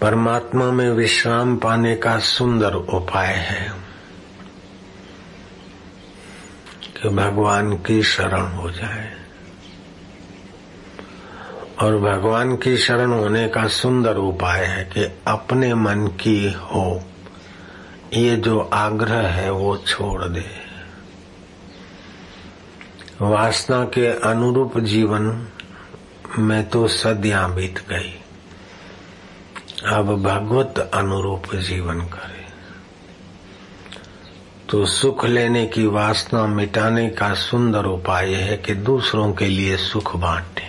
परमात्मा 0.01 0.65
में 0.71 0.89
विश्राम 0.89 1.57
पाने 1.57 1.95
का 1.95 2.19
सुंदर 2.19 2.73
उपाय 2.73 3.33
है। 3.33 3.82
कि 7.03 7.09
भगवान 7.09 7.77
की 7.77 8.03
शरण 8.03 8.47
हो 8.47 8.71
जाए। 8.71 9.13
और 11.81 11.99
भगवान 11.99 12.55
की 12.55 12.77
शरण 12.77 13.11
होने 13.11 13.47
का 13.47 13.67
सुंदर 13.67 14.15
उपाय 14.15 14.65
है 14.65 14.83
कि 14.83 15.19
अपने 15.27 15.73
मन 15.73 16.07
की 16.07 16.53
हो, 16.53 17.03
ये 18.13 18.35
जो 18.35 18.59
आग्रह 18.59 19.27
है 19.27 19.51
वो 19.51 19.77
छोड़ 19.77 20.23
दे। 20.23 20.45
वासना 23.21 23.83
के 23.85 24.07
अनुरूप 24.07 24.79
जीवन 24.79 25.47
में 26.39 26.69
तो 26.69 26.87
सदियाँ 26.87 27.55
बीत 27.55 27.79
गई। 27.89 28.19
अब 29.85 30.23
भगवत 30.23 30.91
अनुरूप 30.93 31.55
जीवन 31.55 32.01
करे। 32.01 32.32
तो 34.73 34.85
सुख 34.85 35.25
लेने 35.25 35.65
की 35.65 35.85
वासना 35.85 36.45
मिटाने 36.45 37.09
का 37.09 37.33
सुंदर 37.33 37.85
उपाय 37.85 38.33
है 38.33 38.57
कि 38.57 38.73
दूसरों 38.73 39.33
के 39.33 39.45
लिए 39.45 39.77
सुख 39.77 40.15
बांटे। 40.15 40.63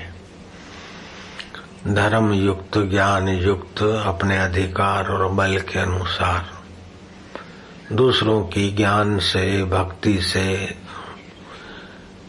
धर्म 1.95 2.33
युक्त, 2.33 2.79
ज्ञान 2.79 3.29
युक्त, 3.29 3.83
अपने 3.83 4.39
अधिकार 4.39 5.09
और 5.09 5.29
बल 5.29 5.59
के 5.59 5.79
अनुसार। 5.79 6.51
दूसरों 7.93 8.43
की 8.43 8.71
ज्ञान 8.71 9.19
से, 9.19 9.65
भक्ति 9.65 10.23
से, 10.23 10.75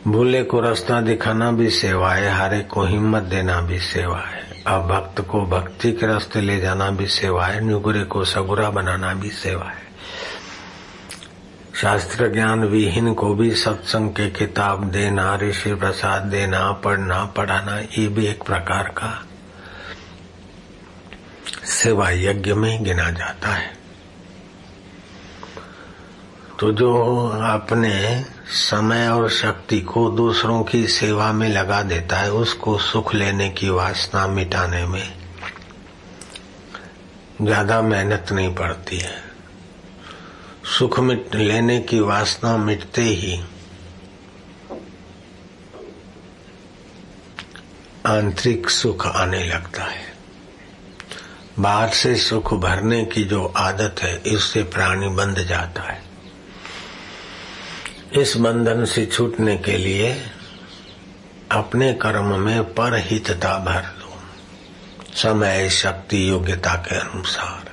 भूले 0.08 0.44
को 0.44 0.60
रास्ता 0.60 1.02
दिखाना 1.02 1.52
भी 1.52 1.70
सेवा 1.70 2.14
है, 2.14 2.30
हरे 2.30 2.60
को 2.60 2.84
हिम्मत 2.86 3.24
देना 3.24 3.62
भी 3.62 3.80
सेवा 3.80 4.20
है। 4.20 4.64
अब 4.68 4.88
भक्त 4.88 5.22
को 5.22 5.46
भक्ति 5.46 5.92
के 5.92 6.08
रास्ते 6.08 6.42
ले 6.42 6.60
जाना 6.60 6.92
भी 6.92 7.08
सेवा 7.08 7.46
है, 7.46 7.62
नुगुरे 7.62 8.04
को 8.04 8.26
सगुरा 8.26 8.70
बनाना 8.70 9.14
भी 9.14 9.30
सेवा 9.30 9.66
है। 9.66 9.85
शास्त्र 11.82 12.28
ज्ञान 12.34 12.64
विहीन 12.64 13.14
को 13.14 13.34
भी 13.36 13.56
सत्संग 13.56 14.10
के 14.10 14.30
किताब 14.30 14.84
देना, 14.92 15.36
ऋषि 15.36 15.74
प्रसाद 15.76 16.22
देना, 16.22 16.72
पढ़ना, 16.72 17.26
पढ़ाना, 17.26 17.80
ये 17.80 18.08
भी 18.08 18.26
एक 18.26 18.44
प्रकार 18.44 18.84
का 18.84 19.26
सेवा 21.66 22.10
यज्ञ 22.10 22.54
में 22.54 22.84
गिना 22.84 23.10
जाता 23.12 23.50
है। 23.50 23.74
तो 26.60 26.72
जो 26.72 26.94
अपने 27.28 28.24
समय 28.48 29.08
और 29.08 29.30
शक्ति 29.30 29.82
को 29.82 30.10
दूसरों 30.10 30.64
की 30.64 30.88
सेवा 30.88 31.32
में 31.32 31.50
लगा 31.50 31.82
देता 31.82 32.18
है, 32.18 32.32
उसको 32.32 32.78
सुख 32.78 33.14
लेने 33.16 33.50
की 33.50 33.70
वासना 33.70 34.28
मिटाने 34.28 34.86
में 34.86 35.14
ज़्यादा 37.42 37.82
मेहनत 37.82 38.32
नहीं 38.32 38.56
पड़ती 38.56 39.00
है। 39.00 39.25
सुख 40.80 41.00
मिट 41.00 41.36
लेने 41.36 41.80
की 41.80 42.00
वासना 42.00 42.58
मिटते 42.58 43.02
ही 43.02 43.44
आंतरिक 48.06 48.70
सुख 48.70 49.08
आने 49.08 49.44
लगता 49.44 49.84
है। 49.84 50.14
बाहर 51.60 51.90
से 51.90 52.16
सुख 52.16 52.54
भरने 52.54 53.06
की 53.06 53.24
जो 53.24 53.46
आदत 53.46 53.96
है, 54.00 54.22
इससे 54.26 54.64
प्राणी 54.64 55.08
बंध 55.08 55.40
जाता 55.40 55.82
है। 55.82 56.04
इस 58.14 58.38
बंधन 58.38 58.86
से 58.86 59.06
छूटने 59.06 59.58
के 59.58 59.78
लिए 59.78 60.26
अपने 61.52 61.94
कर्म 61.94 62.40
में 62.40 62.64
परहितता 62.64 63.58
भर 63.60 63.82
दो 63.82 64.20
समय, 65.16 65.70
शक्ति, 65.70 66.30
योग्यता 66.30 66.74
के 66.74 66.96
अनुसार। 66.96 67.65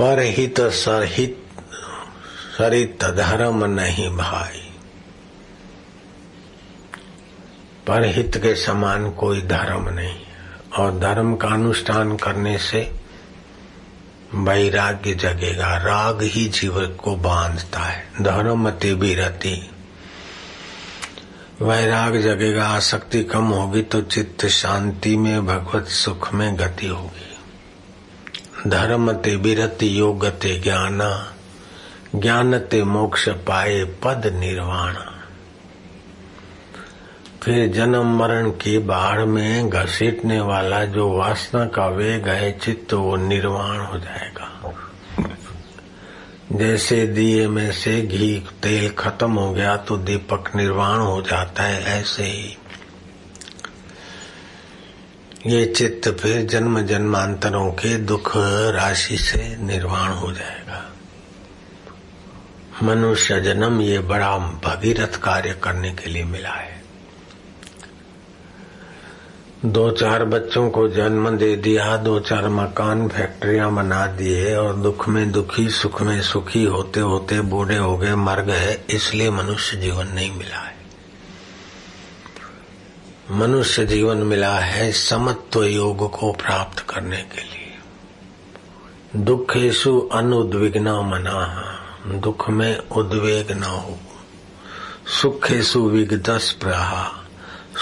परहित 0.00 0.60
सरहित 0.60 1.46
सरित 2.58 3.04
धर्म 3.04 3.64
नहीं 3.64 4.16
भाई। 4.16 4.72
परहित 7.86 8.36
के 8.36 8.54
समान 8.54 9.10
कोई 9.10 9.40
धर्म 9.42 9.88
नहीं। 9.88 10.20
और 10.78 10.98
धर्म 10.98 11.36
का 11.36 11.48
अनुष्ठान 11.48 12.16
करने 12.16 12.58
से 12.58 12.92
वैराग्य 14.34 15.14
जगेगा, 15.14 15.76
राग 15.76 16.22
ही 16.22 16.48
जीवन 16.48 16.86
को 16.86 17.16
बांधता 17.16 17.80
है 17.80 18.10
धर्म 18.20 18.68
रहती 19.14 19.70
वैराग 21.62 22.16
जगेगा, 22.16 22.68
आसक्ति 22.68 23.24
कम 23.24 23.44
होगी 23.44 23.82
तो 23.82 24.00
चित्त 24.00 24.46
शांति 24.46 25.16
में, 25.16 25.46
भगवत 25.46 25.86
सुख 25.86 26.34
में 26.34 26.58
गति 26.58 26.86
होगी। 26.86 27.29
धर्म 28.66 29.12
ते 29.12 29.36
बिरति 29.36 30.00
योग 30.00 30.26
ते 30.26 30.60
ज्ञाना, 30.60 31.32
ज्ञान 32.16 32.58
ते 32.58 32.82
मोक्ष 32.82 33.28
पाए 33.28 33.84
पद 33.84 34.32
निर्वाण। 34.34 34.94
फिर 37.42 37.72
जन्म 37.72 38.18
मरण 38.18 38.50
की 38.50 38.78
बाढ़ 38.78 39.24
में 39.24 39.70
घसीटने 39.70 40.40
वाला 40.40 40.84
जो 40.84 41.16
वासना 41.16 41.64
का 41.64 41.86
वेग 41.86 42.28
है, 42.28 42.58
चित्त 42.58 42.92
वो 42.92 43.16
निर्वाण 43.16 43.78
हो 43.78 43.98
जाएगा। 43.98 44.74
जैसे 46.52 47.06
दिए 47.06 47.48
में 47.48 47.72
से 47.72 48.02
घी 48.02 48.46
तेल 48.62 48.90
खत्म 48.90 49.32
हो 49.32 49.52
गया 49.52 49.76
तो 49.76 49.96
दीपक 49.96 50.56
निर्वाण 50.56 50.98
हो 50.98 51.22
जाता 51.22 51.62
है, 51.62 51.84
ऐसे 51.84 52.22
ही। 52.22 52.56
ये 55.46 55.66
चित्त 55.66 56.16
फिर 56.20 56.46
जन्म 56.46 56.80
जन्मांतरों 56.80 57.72
के 57.72 57.96
दुख 57.96 58.32
राशि 58.74 59.16
से 59.16 59.56
निर्वाण 59.60 60.08
हो 60.10 60.32
जाएगा। 60.32 60.90
मनुष्य 62.82 63.40
जन्म 63.40 63.80
ये 63.80 63.98
बड़ा 63.98 64.38
भगीरथ 64.38 65.16
कार्य 65.22 65.52
करने 65.62 65.90
के 65.90 66.10
लिए 66.10 66.24
मिला 66.24 66.50
है। 66.50 66.82
दो 69.64 69.90
चार 69.90 70.24
बच्चों 70.24 70.70
को 70.70 70.88
जन्म 70.88 71.30
दे 71.30 71.56
दिया, 71.56 71.96
दो 71.96 72.20
चार 72.20 72.48
मकान, 72.48 73.08
फैक्ट्रियाँ 73.08 73.74
बना 73.74 74.06
दिए 74.06 74.56
और 74.56 74.76
दुख 74.76 75.08
में 75.08 75.32
दुखी, 75.32 75.70
सुख 75.70 76.02
में 76.02 76.22
सुखी, 76.22 76.64
होते 76.64 77.00
होते 77.00 77.40
बूढ़े 77.40 77.76
हो 77.76 77.96
गए, 77.96 78.14
मर 78.14 78.40
गए, 78.40 78.80
इसलिए 78.90 79.30
मनुष्य 79.30 79.76
जीवन 79.76 80.06
नहीं 80.06 80.30
मिला 80.30 80.58
है। 80.58 80.79
मनुष्य 83.30 83.86
जीवन 83.86 84.16
मिला 84.16 84.58
है 84.58 84.92
समत्व 84.92 85.64
योग 85.64 86.10
को 86.10 86.32
प्राप्त 86.32 86.80
करने 86.80 87.16
के 87.16 87.42
लिए। 87.42 87.78
दुखेशु 89.16 90.00
अनुद्विग्न 90.00 90.88
मना, 90.88 91.64
दुख 92.06 92.50
में 92.50 92.78
उद्वेग 92.78 93.52
न 93.52 93.62
हो। 93.62 93.98
सुखेशु 95.22 95.88
विगदस 95.88 96.52
प्रहा, 96.52 97.12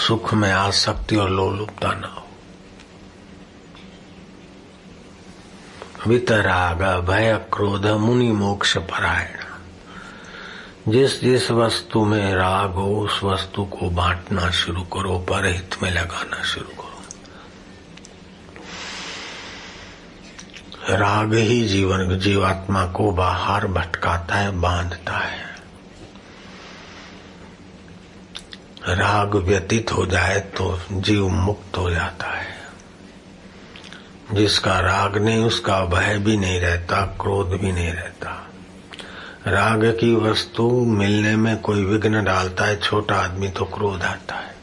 सुख 0.07 0.33
में 0.33 0.51
आसक्ति 0.51 1.15
और 1.15 1.29
लोलुपता 1.29 1.91
न 1.91 2.03
हो। 2.03 2.27
वितराग, 6.07 7.05
भय, 7.05 7.45
क्रोध, 7.53 7.85
मुनि 7.85 8.31
मोक्ष 8.31 8.77
परायण 8.77 9.38
जिस 10.91 11.21
जिस 11.21 11.51
वस्तु 11.51 12.05
में 12.05 12.35
राग 12.35 12.71
हो, 12.71 12.99
उस 12.99 13.23
वस्तु 13.23 13.65
को 13.65 13.89
बांटना 13.89 14.51
शुरू 14.51 14.81
करो, 14.81 15.19
पर 15.19 15.45
हित 15.45 15.75
में 15.83 15.91
लगाना 15.91 16.43
शुरू 16.43 16.69
करो। 16.69 17.03
राग 20.95 21.33
ही 21.33 21.67
जीवन, 21.67 22.19
जीवात्मा 22.19 22.85
को 22.85 23.11
बाहर 23.11 23.67
भटकाता 23.67 24.35
है, 24.35 24.51
बांधता 24.51 25.17
है। 25.17 25.49
राग 28.87 29.35
व्यतीत 29.35 29.91
हो 29.91 30.05
जाए 30.05 30.39
तो 30.39 30.79
जीव 30.91 31.27
मुक्त 31.27 31.77
हो 31.77 31.89
जाता 31.89 32.27
है। 32.27 32.59
जिसका 34.31 34.79
राग 34.79 35.17
नहीं, 35.17 35.43
उसका 35.43 35.85
भय 35.85 36.17
भी 36.17 36.37
नहीं 36.37 36.59
रहता, 36.59 37.05
क्रोध 37.05 37.49
भी 37.49 37.71
नहीं 37.71 37.91
रहता। 37.91 38.48
राग 39.49 39.85
की 39.99 40.13
वस्तु 40.15 40.69
मिलने 40.85 41.35
में 41.35 41.57
कोई 41.57 41.83
विघ्न 41.83 42.23
डालता 42.23 42.65
है, 42.65 42.79
छोटा 42.79 43.15
आदमी 43.15 43.47
तो 43.47 43.65
क्रोध 43.65 44.03
आता 44.03 44.35
है। 44.35 44.55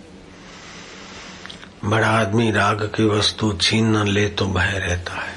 बड़ा 1.84 2.08
आदमी 2.10 2.50
राग 2.50 2.82
की 2.94 3.04
वस्तु 3.08 3.52
छीन 3.52 3.96
न 3.96 4.06
ले 4.06 4.28
तो 4.28 4.46
भय 4.46 4.78
रहता 4.78 5.14
है। 5.14 5.34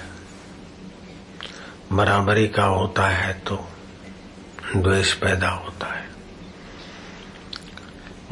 बराबरी 1.93 2.47
का 2.47 2.65
होता 2.65 3.07
है 3.07 3.33
तो 3.47 3.67
द्वेष 4.75 5.13
पैदा 5.13 5.49
होता 5.49 5.87
है। 5.87 6.07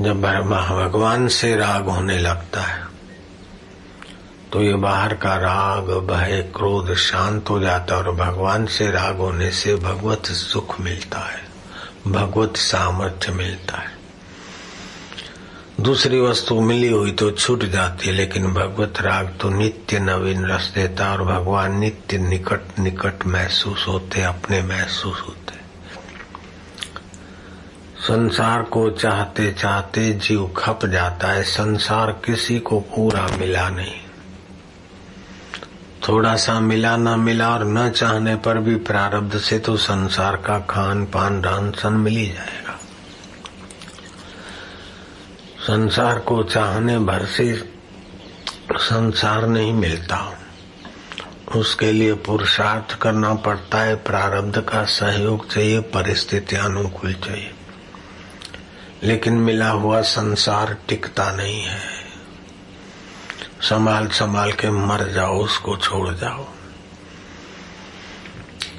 जब 0.02 0.22
भगवान 0.22 1.28
से 1.28 1.56
राग 1.56 1.86
होने 1.86 2.18
लगता 2.18 2.62
है 2.62 2.87
तो 4.54 4.62
ये 4.62 4.74
बाहर 4.76 5.14
का 5.14 5.36
राग, 5.36 5.90
भय, 6.08 6.42
क्रोध 6.56 6.94
शांत 6.96 7.50
हो 7.50 7.60
जाता 7.60 7.96
है 7.96 8.02
और 8.02 8.16
भगवान 8.16 8.66
से 8.66 8.90
राग 8.92 9.18
होने 9.18 9.52
से 9.52 9.76
भगवत 9.76 10.26
सुख 10.26 10.80
मिलता 10.82 11.20
है, 11.20 11.42
भगवत 12.08 12.58
सामर्थ्य 12.58 13.32
मिलता 13.32 13.78
है। 13.78 13.96
दूसरी 15.80 16.20
वस्तु 16.20 16.60
मिली 16.62 16.88
हुई 16.88 17.12
तो 17.12 17.30
छूट 17.32 17.64
जाती 17.66 18.08
है, 18.08 18.14
लेकिन 18.14 18.48
भगवत 18.54 19.02
राग 19.02 19.36
तो 19.42 19.50
नित्य 19.50 20.00
नवीन 20.00 20.46
रस 20.46 20.72
देता 20.76 21.12
और 21.12 21.24
भगवान 21.24 21.78
नित्य 21.80 22.18
निकट 22.18 22.80
निकट 22.80 23.26
महसूस 23.26 23.86
होते, 23.88 24.22
अपने 24.22 24.62
महसूस 24.62 25.22
होते। 25.28 25.56
संसार 28.00 28.62
को 28.64 28.90
चाहते 28.92 29.52
चाहते 29.52 30.12
जीव 30.14 30.48
खप 30.58 30.86
जाता 30.86 31.28
है, 31.28 31.44
संसार 31.44 32.12
किसी 32.26 32.60
को 32.60 32.80
पूरा 32.80 33.28
मिला 33.40 33.70
नहीं। 33.70 34.07
थोड़ा 36.10 36.36
सा 36.36 36.60
मिला, 36.60 36.98
न 36.98 37.20
मिला 37.20 37.50
और 37.50 37.66
न 37.66 37.90
चाहने 37.90 38.36
पर 38.36 38.58
भी 38.58 38.76
प्रारब्ध 38.76 39.40
से 39.40 39.60
तो 39.60 39.78
संसार 39.78 40.36
का 40.36 40.60
खान 40.60 41.06
पान 41.06 41.44
रान 41.44 41.72
सन 41.72 41.94
मिल 41.94 42.16
ही 42.16 42.26
जाएगा। 42.26 42.80
संसार 45.60 46.20
को 46.20 46.44
चाहने 46.44 47.00
भर 47.00 47.26
से 47.26 47.74
संसार 48.74 49.48
नहीं 49.48 49.74
मिलता। 49.74 50.40
उसके 51.56 51.92
लिए 51.92 52.14
पुरुषार्थ 52.14 53.00
करना 53.00 53.34
पड़ता 53.34 53.78
है, 53.78 53.96
प्रारब्ध 53.96 54.62
का 54.62 54.84
सहयोग 54.84 55.54
चाहिए, 55.54 55.80
परिस्थिति 55.80 56.56
अनुकूल 56.56 57.14
चाहिए। 57.14 57.54
लेकिन 59.04 59.34
मिला 59.34 59.70
हुआ 59.70 60.02
संसार 60.02 60.78
टिकता 60.88 61.32
नहीं 61.32 61.62
है। 61.62 61.97
संभाल 63.62 64.08
संभाल 64.08 64.52
के 64.52 64.70
मर 64.70 65.08
जाओ, 65.08 65.38
उसको 65.38 65.78
छोड़ 65.78 66.14
जाओ। 66.14 66.46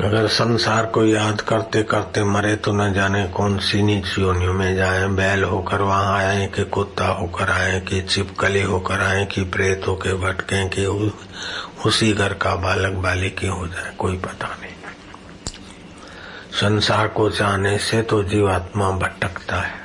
अगर 0.01 0.27
संसार 0.27 0.87
को 0.87 1.05
याद 1.05 1.41
करते 1.41 1.83
करते 1.83 2.25
मरे 2.25 2.57
तो 2.57 2.73
न 2.73 2.93
जाने 2.93 3.27
कौन 3.27 3.59
सी 3.59 3.83
नीच 3.83 4.19
योनियों 4.19 4.53
में 4.53 4.77
जाए। 4.77 5.07
बैल 5.07 5.45
होकर 5.45 5.83
वहाँ 5.83 6.19
आए, 6.19 6.47
कि 6.47 6.65
कुत्ता 6.65 7.07
होकर 7.07 7.51
आए, 7.51 7.81
कि 7.81 8.03
चिपकली 8.03 8.63
होकर 8.63 9.01
आए, 9.01 9.27
कि 9.27 9.43
प्रेत 9.43 9.83
होकर 9.89 10.15
भटके, 10.15 10.69
कि 10.69 10.87
उसी 11.87 12.13
घर 12.13 12.33
का 12.33 12.55
बालक 12.55 12.93
बालिकी 12.93 13.47
हो 13.47 13.67
जाए, 13.67 13.95
कोई 13.99 14.17
पता 14.17 14.47
नहीं। 14.47 14.73
संसार 16.53 17.09
को 17.09 17.31
जाने 17.31 17.79
से 17.79 18.03
तो 18.03 18.23
जीवात्मा 18.23 18.91
भटकता 18.91 19.57
है। 19.57 19.78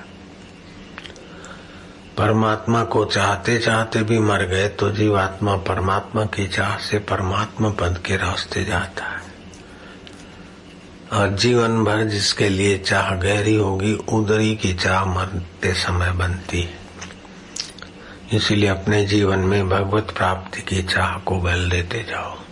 परमात्मा 2.18 2.84
को 2.84 3.06
चाहते 3.06 3.58
चाहते 3.60 4.04
भी 4.04 4.20
मर 4.20 4.44
गए 4.44 4.68
तो 4.68 4.92
जीवात्मा 4.92 5.56
परमात्मा 5.58 6.26
की 6.26 6.48
चाह 6.48 6.78
से 6.78 7.00
परमात्मा 7.00 7.70
पद 7.70 7.98
के 8.06 8.16
रास्ते 8.16 8.64
जाता 8.64 9.06
है। 9.06 9.22
और 11.14 11.30
जीवन 11.30 11.84
भर 11.84 12.04
जिसके 12.04 12.50
लिए 12.50 12.78
चाह 12.78 13.10
गहरी 13.16 13.56
होगी 13.56 13.94
उदरी 13.94 14.56
की 14.56 14.74
चाह 14.74 15.06
मरते 15.06 15.74
समय 15.74 16.12
बनती 16.12 16.62
है। 16.62 16.80
इसीलिए 18.34 18.70
अपने 18.70 19.06
जीवन 19.06 19.40
में 19.40 19.70
भगवत 19.70 20.14
प्राप्ति 20.18 20.62
की 20.62 20.84
चाह 20.84 21.18
को 21.18 21.42
बल 21.42 21.70
देते 21.70 22.04
जाओ। 22.04 22.43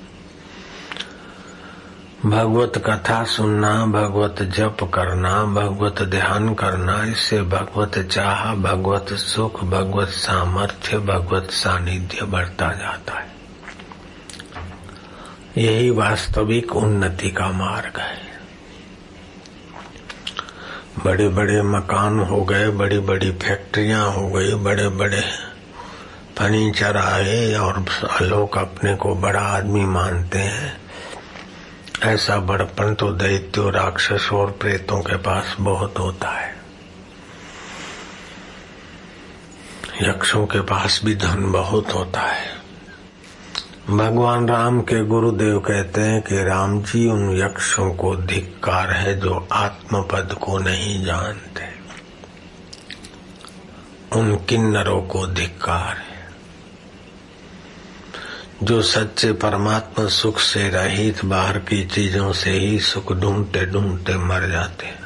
भगवत 2.26 2.74
कथा 2.78 3.24
सुनना, 3.24 3.86
भगवत 3.86 4.36
जप 4.42 4.78
करना, 4.94 5.46
भगवत 5.46 6.02
ध्यान 6.02 6.54
करना, 6.54 7.06
इससे 7.06 7.42
भगवत 7.42 8.00
चाह, 8.00 8.56
भगवत 8.56 9.14
सुख, 9.14 9.64
भगवत 9.64 10.08
सामर्थ्य, 10.08 10.98
भगवत 10.98 11.48
सानिध्य 11.52 12.26
बढ़ता 12.26 12.74
जाता 12.74 13.20
है। 13.20 13.28
यही 15.58 15.90
वास्तविक 15.90 16.76
उन्नति 16.76 17.30
का 17.30 17.48
मार्ग 17.48 18.00
है। 18.00 18.18
बड़े 21.06 21.30
बड़े 21.30 21.62
मकान 21.62 22.20
हो 22.20 22.42
गए 22.42 22.70
बड़ी 22.70 23.00
बड़ी 23.00 23.32
फैक्ट्रियाँ 23.32 24.12
हो 24.12 24.28
गई 24.28 24.54
बड़े 24.54 24.90
बड़े 24.90 25.24
फर्नीचर 26.38 26.98
आए 26.98 27.54
और 27.54 27.86
लोग 28.22 28.58
अपने 28.58 28.96
को 28.96 29.16
बड़ा 29.16 29.42
आदमी 29.42 29.86
मानते 29.86 30.40
हैं। 30.40 30.81
ऐसा 32.04 32.38
बड़पन 32.38 32.94
तो 32.94 33.12
दैत्यो 33.12 33.70
राक्षस 33.70 34.30
और 34.34 34.52
प्रेतों 34.52 35.02
के 35.02 35.16
पास 35.16 35.56
बहुत 35.60 36.00
होता 36.00 36.30
है। 36.30 36.56
यक्षों 40.02 40.46
के 40.46 40.62
पास 40.62 41.02
भी 41.06 41.16
धन 41.16 41.52
बहुत 41.52 41.94
होता 41.94 42.22
है। 42.22 42.52
भगवान 43.90 44.50
राम 44.50 44.82
के 44.82 45.06
गुरुदेव 45.06 45.60
कहते 45.60 46.02
हैं 46.02 46.22
कि 46.22 46.44
राम 46.44 46.82
जी 46.82 47.08
उन 47.08 47.38
यक्षों 47.38 47.94
को 47.94 48.16
धिक्कार 48.16 48.92
है 48.92 49.20
जो 49.20 49.48
आत्मपद 49.52 50.38
को 50.42 50.58
नहीं 50.58 51.06
जानते। 51.06 51.68
उन 54.20 54.36
किन्नरों 54.36 55.02
को 55.02 55.28
धिक्कार 55.28 55.98
है। 55.98 56.11
जो 58.64 58.82
सच्चे 58.82 59.34
परमात्मा 59.34 60.08
सुख 60.08 60.40
से 60.40 60.70
रहित 60.70 61.26
बाहर 61.26 61.58
की 61.58 61.86
चीज़ों 61.86 62.34
से 62.34 62.52
ही 62.52 62.80
सुख 62.80 63.14
ढूंढते 63.14 63.66
ढूंढते 63.66 64.18
मर 64.18 64.50
जाते 64.50 64.86
हैं। 64.86 65.00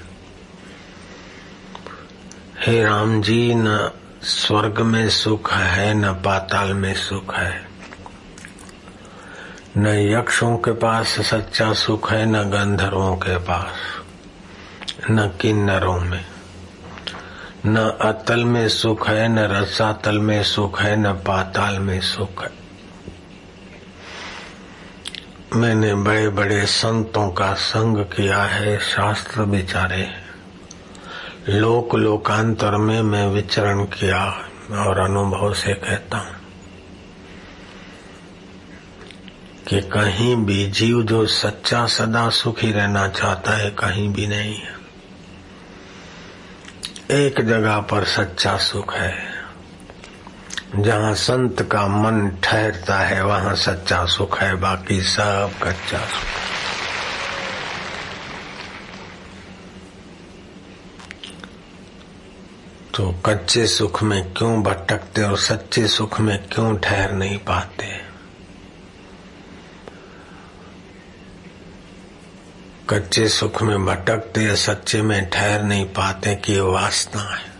हे 2.59 2.83
राम 2.83 3.21
जी, 3.21 3.53
न 3.55 3.91
स्वर्ग 4.23 4.79
में 4.79 5.09
सुख 5.09 5.53
है, 5.53 5.93
न 5.93 6.13
पाताल 6.13 6.73
में 6.73 6.93
सुख 6.95 7.35
है। 7.35 7.67
न 9.77 9.87
यक्षों 9.87 10.57
के 10.57 10.71
पास 10.71 11.07
सच्चा 11.07 11.73
सुख 11.73 12.11
है, 12.11 12.25
न 12.25 12.43
गंधर्वों 12.43 13.15
के 13.15 13.37
पास, 13.37 14.01
न 15.11 15.27
किन्नरों 15.41 15.99
में। 15.99 16.25
न 17.65 17.77
अतल 18.01 18.45
में 18.45 18.69
सुख 18.69 19.09
है, 19.09 19.27
न 19.27 19.39
रसातल 19.39 20.19
में 20.19 20.43
सुख 20.43 20.81
है, 20.81 20.95
न 20.95 21.13
पाताल 21.13 21.79
में 21.79 22.01
सुख 22.01 22.43
है। 22.43 22.64
मैंने 25.55 25.93
बड़े 25.93 26.29
बड़े 26.29 26.65
संतों 26.65 27.31
का 27.31 27.53
संग 27.53 27.97
किया 27.97 28.43
है 28.43 28.77
शास्त्र 28.79 29.41
विचारे 29.41 30.09
लोक 31.49 31.95
लोकांतर 31.95 32.77
में 32.77 33.01
मैं 33.01 33.27
विचरण 33.27 33.83
किया 33.83 34.25
और 34.71 34.97
अनुभव 34.97 35.53
से 35.53 35.73
कहता 35.73 36.17
हूँ 36.17 36.35
कि 39.67 39.81
कहीं 39.81 40.35
भी 40.35 40.67
जीव 40.71 41.03
जो 41.03 41.25
सच्चा 41.25 41.85
सदा 41.85 42.29
सुखी 42.29 42.71
रहना 42.71 43.07
चाहता 43.07 43.51
है, 43.51 43.69
कहीं 43.69 44.13
भी 44.13 44.27
नहीं। 44.27 44.55
है 44.55 44.75
एक 47.11 47.41
जगह 47.41 47.79
पर 47.79 48.03
सच्चा 48.03 48.57
सुख 48.57 48.93
है। 48.93 49.34
जहाँ 50.83 51.13
संत 51.13 51.61
का 51.61 51.87
मन 51.87 52.29
ठहरता 52.43 52.99
है, 52.99 53.25
वहाँ 53.25 53.55
सच्चा 53.55 54.05
सुख 54.05 54.41
है, 54.41 54.55
बाकी 54.55 55.01
सब 55.01 55.51
कच्चा 55.63 55.97
सुख। 55.97 56.45
तो 62.95 63.11
कच्चे 63.25 63.67
सुख 63.67 64.03
में 64.03 64.33
क्यों 64.33 64.63
भटकते 64.63 65.21
और 65.21 65.37
सच्चे 65.37 65.87
सुख 65.87 66.19
में 66.19 66.47
क्यों 66.47 66.77
ठहर 66.77 67.11
नहीं 67.11 67.37
पाते? 67.37 68.01
कच्चे 72.89 73.29
सुख 73.29 73.63
में 73.63 73.85
भटकते 73.85 74.41
या 74.41 74.55
सच्चे 74.55 75.01
में 75.01 75.29
ठहर 75.29 75.63
नहीं 75.63 75.85
पाते, 75.85 76.35
कि 76.35 76.59
वासना 76.59 77.21
है। 77.21 77.54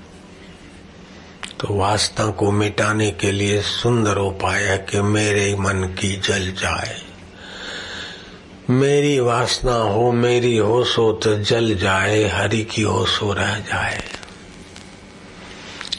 तो 1.59 1.73
वासना 1.73 2.25
को 2.31 2.51
मिटाने 2.51 3.11
के 3.11 3.31
लिए 3.31 3.61
सुंदर 3.61 4.17
उपाय 4.17 4.63
है 4.63 4.77
कि 4.77 5.01
मेरे 5.01 5.55
मन 5.55 5.83
की 5.99 6.15
जल 6.17 6.51
जाए। 6.51 6.95
मेरी 8.69 9.19
वासना 9.19 9.75
हो, 9.75 10.11
मेरी 10.11 10.57
हो, 10.57 10.83
सो 10.83 11.11
तो 11.13 11.35
जल 11.35 11.75
जाए, 11.75 12.23
हरि 12.23 12.63
की 12.63 12.81
हो, 12.81 13.05
सो 13.05 13.33
रह 13.33 13.59
जाए। 13.59 14.03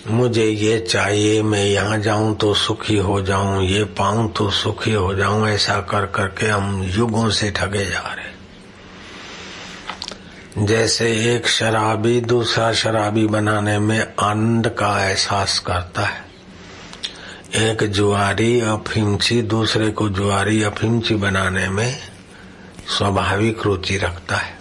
मुझे 0.08 0.46
ये 0.46 0.78
चाहिए, 0.80 1.42
मैं 1.42 1.64
यहाँ 1.64 1.98
जाऊँ 1.98 2.36
तो 2.36 2.54
सुखी 2.54 2.96
हो 2.96 3.20
जाऊँ, 3.22 3.64
ये 3.64 3.84
पाऊँ 3.84 4.32
तो 4.32 4.50
सुखी 4.50 4.92
हो 4.92 5.14
जाऊँ, 5.14 5.48
ऐसा 5.48 5.80
कर 5.80 6.06
करके 6.06 6.46
हम 6.46 6.82
युगों 6.84 7.30
से 7.30 7.50
ठगे 7.50 7.84
जा 7.84 8.14
रहे 8.14 8.25
जैसे 10.58 11.34
एक 11.34 11.46
शराबी 11.48 12.20
दूसरा 12.20 12.72
शराबी 12.72 13.26
बनाने 13.26 13.78
में 13.78 14.14
आनंद 14.20 14.68
का 14.68 15.04
एहसास 15.04 15.58
करता 15.58 16.02
है। 16.02 16.24
एक 17.54 17.84
जुआरी 17.84 18.60
अफिमची 18.60 19.42
दूसरे 19.42 19.90
को 19.90 20.08
जुआरी 20.08 20.62
अफिमची 20.62 21.14
बनाने 21.14 21.68
में 21.68 21.98
स्वाभाविक 22.88 23.62
रुचि 23.62 23.96
रखता 23.96 24.36
है। 24.36 24.58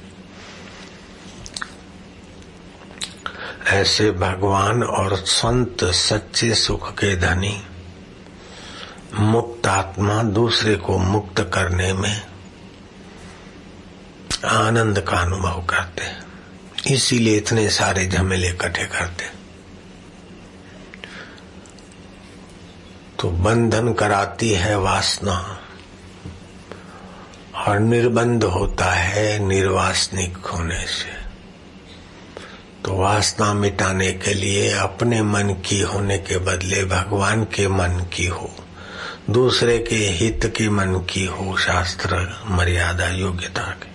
ऐसे 3.68 4.12
भगवान 4.12 4.84
और 4.84 5.16
संत 5.16 5.84
सच्चे 5.84 6.54
सुख 6.56 6.92
के 6.92 7.16
धनी, 7.16 7.64
मुक्त 9.20 9.68
आत्मा 9.68 10.24
दूसरे 10.24 10.76
को 10.76 10.98
मुक्त 10.98 11.52
करने 11.54 11.94
में 11.94 12.22
आनंद 14.44 15.00
का 15.00 15.18
अनुभव 15.18 15.66
करते 15.70 16.26
इसीलिए 16.94 17.38
इतने 17.38 17.70
सारे 17.70 18.06
झमेले 18.06 18.50
इकट्ठे 18.50 18.84
करते 18.84 19.36
तो 23.20 23.30
बंधन 23.30 23.94
कराती 23.94 24.50
है 24.50 24.80
वासना। 24.80 25.62
और 27.56 27.80
निर्बंध 27.80 28.44
होता 28.44 28.86
है 28.86 29.40
निर्वासनिक 29.40 30.38
होने 30.38 30.86
से। 30.88 31.26
तो 32.86 32.98
वासना 32.98 33.54
मिटाने 33.54 34.12
के 34.12 34.34
लिए 34.34 34.72
अपने 34.72 35.22
मन 35.22 35.54
की 35.66 35.82
होने 35.82 36.18
के 36.18 36.38
बदले 36.38 36.86
भगवान 36.86 37.44
के 37.44 37.68
मन 37.68 38.08
की 38.14 38.26
हो। 38.26 38.56
दूसरे 39.30 39.80
के 39.80 39.96
हित 39.96 40.54
के 40.58 40.70
मन 40.70 41.06
की 41.10 41.26
हो, 41.26 41.58
शास्त्र 41.58 42.42
मर्यादा 42.48 43.08
योग्यता 43.08 43.62
के। 43.62 43.95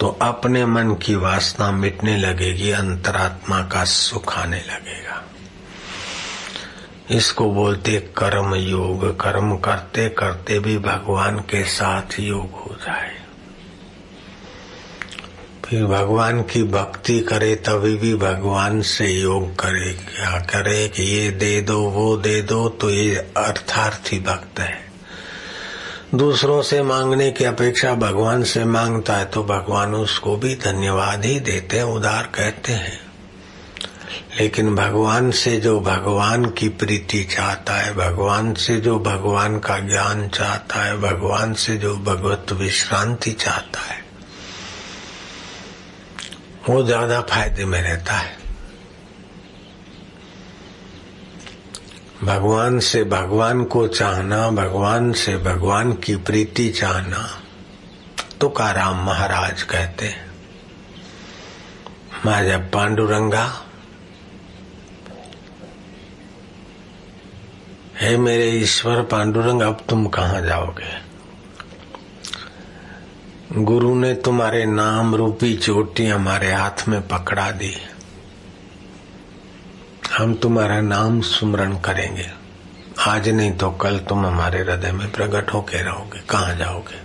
तो 0.00 0.18
अपने 0.22 0.66
मन 0.66 0.94
की 0.94 1.14
वासना 1.14 1.72
मिटने 1.72 2.16
लगेगी, 2.16 2.70
अंतरात्मा 2.70 3.60
का 3.60 3.84
सुख 3.84 4.38
आने 4.38 4.56
लगेगा। 4.56 5.22
इसको 7.10 7.52
बोलते 7.52 7.98
कर्म 8.16 8.54
योग। 8.54 9.20
कर्म 9.20 9.56
करते 9.56 10.08
करते 10.08 10.58
भी 10.58 10.78
भगवान 10.78 11.38
के 11.38 11.64
साथ 11.64 12.20
योग 12.20 12.50
हो 12.52 12.76
जाए। 12.80 13.22
फिर 15.64 15.86
भगवान 15.86 16.42
की 16.42 16.62
भक्ति 16.62 17.20
करे, 17.20 17.54
तभी 17.54 17.96
भी 17.96 18.14
भगवान 18.14 18.82
से 18.82 19.06
योग 19.06 19.54
करे। 19.54 19.92
क्या 19.92 20.40
करे 20.40 20.88
कि 20.88 21.02
ये 21.02 21.30
दे 21.30 21.60
दो, 21.60 21.80
वो 21.80 22.16
दे 22.16 22.42
दो 22.42 22.68
तो 22.68 22.90
ये 22.90 23.16
अर्थार्थी 23.16 24.20
भक्त 24.20 24.60
है। 24.60 24.91
दूसरों 26.14 26.62
से 26.62 26.82
मांगने 26.82 27.30
की 27.30 27.44
अपेक्षा 27.44 27.94
भगवान 27.94 28.42
से 28.42 28.64
माँगता 28.64 29.16
है 29.16 29.24
तो 29.24 29.44
भगवान 29.44 29.94
उसको 29.94 30.36
भी 30.36 30.54
धन्यवाद 30.54 31.24
ही 31.24 31.40
देते 31.40 31.76
हैं, 31.76 31.84
उदार 31.84 32.22
कहते 32.22 32.72
हैं। 32.72 33.00
लेकिन 34.40 34.74
भगवान 34.74 35.30
से 35.30 35.56
जो 35.60 35.80
भगवान 35.80 36.44
की 36.44 36.68
प्रीति 36.68 37.24
चाहता 37.24 37.74
है, 37.74 37.94
भगवान 37.94 38.54
से 38.54 38.76
जो 38.80 38.98
भगवान 38.98 39.58
का 39.58 39.78
ज्ञान 39.78 40.28
चाहता 40.28 40.82
है, 40.82 40.98
भगवान 40.98 41.54
से 41.54 41.76
जो 41.76 41.96
भगवत 41.96 42.52
विश्रांति 42.52 43.32
चाहता 43.32 43.80
है, 43.80 44.04
वो 46.68 46.82
ज़्यादा 46.82 47.20
फ़ायदे 47.20 47.64
में 47.64 47.82
रहता 47.82 48.14
है। 48.14 48.41
भगवान 52.24 52.78
से 52.78 53.04
भगवान 53.04 53.64
को 53.64 53.86
चाहना, 53.88 54.50
भगवान 54.50 55.12
से 55.12 55.36
भगवान 55.36 55.92
की 55.92 56.16
प्रीति 56.16 56.68
चाहना 56.70 57.28
तुकाराम 58.40 59.04
महाराज 59.06 59.62
कहते 59.62 60.06
हैं। 60.06 60.30
माझ्या 62.26 62.58
पांडुरंगा, 62.58 63.44
हे 68.00 68.16
मेरे 68.16 68.50
ईश्वर 68.50 69.02
पांडुरंग, 69.02 69.62
अब 69.62 69.84
तुम 69.88 70.06
कहा 70.06 70.40
जाओगे? 70.40 71.00
गुरु 73.52 73.94
ने 73.94 74.14
तुम्हारे 74.14 74.64
नाम 74.66 75.14
रूपी 75.14 75.56
चोटी 75.56 76.06
हमारे 76.06 76.52
हाथ 76.52 76.88
में 76.88 77.00
पकड़ा 77.08 77.50
दी। 77.50 77.74
हम 80.18 80.34
तुम्हारा 80.34 80.80
नाम 80.80 81.20
सुमरण 81.20 81.78
करेंगे। 81.78 82.30
आज 83.08 83.28
नहीं 83.28 83.52
तो 83.52 83.70
कल 83.70 83.98
तुम 83.98 84.26
हमारे 84.26 84.58
हृदय 84.58 84.92
में 84.92 85.12
प्रकट 85.12 85.52
होके 85.52 85.82
रहोगे। 85.82 86.20
कहा 86.20 86.52
जाओगे? 86.52 86.96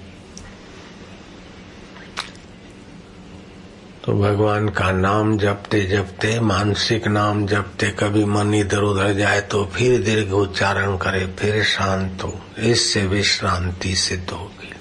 तो 4.04 4.13
भगवान 4.13 4.70
का 4.70 4.91
नाम 4.91 5.38
जपते 5.38 5.82
जपते, 5.82 6.39
मानसिक 6.39 7.08
नाम 7.08 7.46
जपते, 7.48 7.88
कभी 7.88 8.26
मन 8.26 8.54
इधर 8.54 8.80
उधर 8.80 9.13
जाए 9.13 9.41
तो 9.41 9.65
फिर 9.65 10.02
दीर्घ 10.02 10.32
उच्चारण 10.32 10.98
करे, 10.98 11.28
फिर 11.28 11.63
शांत 11.63 12.24
हो। 12.24 12.41
इससे 12.58 13.06
विश्रांति 13.06 13.96
सिद्ध 13.96 14.30
होगी। 14.30 14.74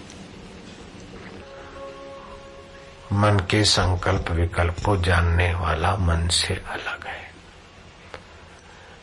मन 3.13 3.39
के 3.51 3.65
संकल्प 3.65 4.31
विकल्प 4.31 4.77
को 4.85 4.97
जानने 4.97 5.55
वाला 5.55 5.97
मन 5.97 6.29
से 6.29 6.55
अलग 6.55 7.07
है। 7.07 7.26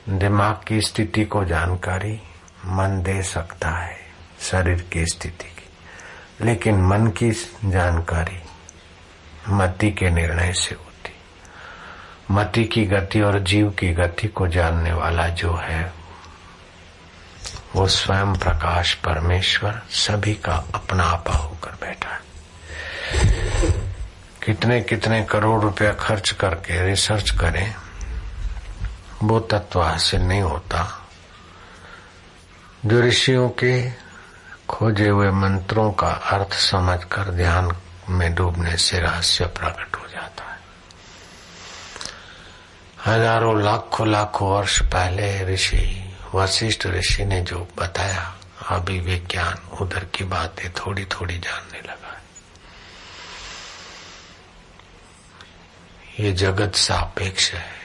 दिमाग 0.09 0.61
की 0.67 0.81
स्थिति 0.81 1.25
को 1.25 1.45
जानकारी 1.45 2.21
मन 2.65 3.03
दे 3.03 3.23
सकता 3.23 3.69
है, 3.69 3.97
शरीर 4.41 4.85
की 4.93 5.05
स्थिति 5.05 5.45
की। 5.45 5.69
लेकिन 6.45 6.81
मन 6.81 7.07
की 7.07 7.31
जानकारी 7.65 8.41
मति 9.49 9.91
के 9.91 10.09
निर्णय 10.09 10.53
से 10.53 10.75
होती। 10.75 11.15
मति 12.31 12.63
की 12.63 12.85
गति 12.85 13.21
और 13.21 13.39
जीव 13.39 13.69
की 13.69 13.93
गति 13.93 14.27
को 14.27 14.47
जानने 14.47 14.93
वाला 14.93 15.27
जो 15.27 15.53
है, 15.53 15.93
वो 17.75 17.87
स्वयं 17.87 18.33
प्रकाश 18.33 18.93
परमेश्वर 18.93 19.81
सभी 19.89 20.33
का 20.33 20.65
अपना 20.75 21.03
आपा 21.03 21.33
होकर 21.33 21.71
बैठा 21.71 22.09
है। 22.09 22.21
कितने 24.45 24.81
कितने 24.81 25.23
करोड़ 25.23 25.61
रुपया 25.61 25.93
खर्च 25.93 26.31
करके, 26.31 26.87
रिसर्च 26.87 27.29
करें 27.29 27.75
वो 29.21 29.39
तत्व 29.39 29.81
हासिल 29.81 30.21
नहीं 30.21 30.41
होता। 30.41 31.07
जो 32.85 33.01
ऋषियों 33.01 33.49
के 33.49 33.91
खोजे 34.69 35.09
हुए 35.09 35.31
मंत्रों 35.31 35.91
का 35.91 36.07
अर्थ 36.07 36.53
समझकर 36.53 37.31
ध्यान 37.31 37.75
में 38.09 38.35
डूबने 38.35 38.77
से 38.77 38.99
रहस्य 38.99 39.45
प्रकट 39.45 39.95
हो 39.95 40.07
जाता 40.07 40.43
है। 40.43 40.59
हज़ारों, 43.05 43.63
लाखों 43.63 44.07
लाखों 44.07 44.49
वर्ष 44.49 44.81
पहले 44.81 45.53
ऋषि, 45.53 46.15
वशिष्ठ 46.35 46.87
ऋषि 46.87 47.25
ने 47.25 47.41
जो 47.41 47.67
बताया, 47.79 48.35
अभी 48.69 48.99
विज्ञान 48.99 49.77
उधर 49.81 50.05
की 50.05 50.23
बातें 50.23 50.71
थोड़ी 50.71 51.05
थोड़ी 51.05 51.37
जानने 51.39 51.79
लगा 51.79 52.07
है। 52.07 52.21
ये 56.19 56.31
जगत 56.31 56.75
सापेक्ष 56.75 57.51
है। 57.53 57.82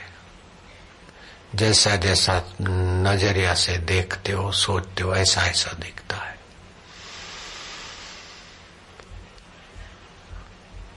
जैसा 1.55 1.95
जैसा 1.95 2.43
नज़रिया 2.61 3.53
से 3.53 3.77
देखते 3.77 4.31
हो, 4.31 4.51
सोचते 4.51 5.03
हो, 5.03 5.15
ऐसा 5.15 5.41
ऐसा 5.41 5.71
दिखता 5.71 6.17
है। 6.17 6.39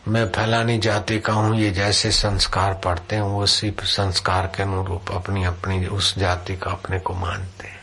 मैं 0.08 0.32
फलानी 0.32 0.78
जाति 0.78 1.20
का 1.20 1.32
हूँ, 1.32 1.56
ये 1.56 1.70
जैसे 1.70 2.10
संस्कार 2.10 2.74
पढ़ते 2.74 3.16
हैं 3.16 3.22
उसी 3.22 3.74
संस्कार 3.82 4.46
के 4.46 4.62
अनुरूप 4.62 5.12
अपनी 5.12 5.44
अपनी, 5.44 5.86
उस 5.86 6.18
जाति 6.18 6.56
का 6.56 6.70
अपने 6.70 6.98
को 6.98 7.14
मानते 7.14 7.68
हैं। 7.68 7.82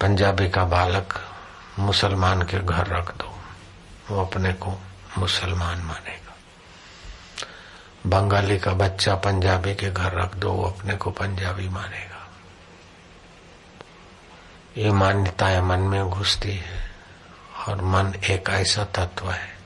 पंजाबी 0.00 0.48
का 0.48 0.64
बालक 0.64 1.14
मुसलमान 1.78 2.42
के 2.42 2.58
घर 2.58 2.86
रख 2.86 3.16
दो, 3.16 3.38
वो 4.10 4.24
अपने 4.24 4.52
को 4.52 4.80
मुसलमान 5.18 5.78
मानेगा। 5.78 6.25
बंगाली 8.06 8.58
का 8.58 8.72
बच्चा 8.72 9.14
पंजाबी 9.14 9.74
के 9.74 9.90
घर 9.90 10.12
रख 10.12 10.34
दो, 10.34 10.52
वो 10.52 10.64
अपने 10.64 10.96
को 10.96 11.10
पंजाबी 11.10 11.68
मानेगा। 11.68 12.28
ये 14.76 14.90
मान्यताएँ 14.90 15.60
मन 15.60 15.78
में 15.78 16.10
घुसती 16.10 16.52
है 16.52 16.90
और 17.68 17.80
मन 17.82 18.14
एक 18.30 18.48
ऐसा 18.48 18.84
तत्व 18.84 19.30
है 19.30 19.56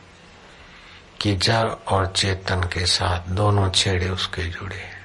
कि 1.21 1.37
जड़ 1.37 1.69
और 1.69 2.07
चेतन 2.07 2.61
के 2.61 2.87
साथ 2.87 3.29
दोनों 3.29 3.71
छेड़े 3.71 4.09
उसके 4.09 4.43
जुड़े 4.43 5.01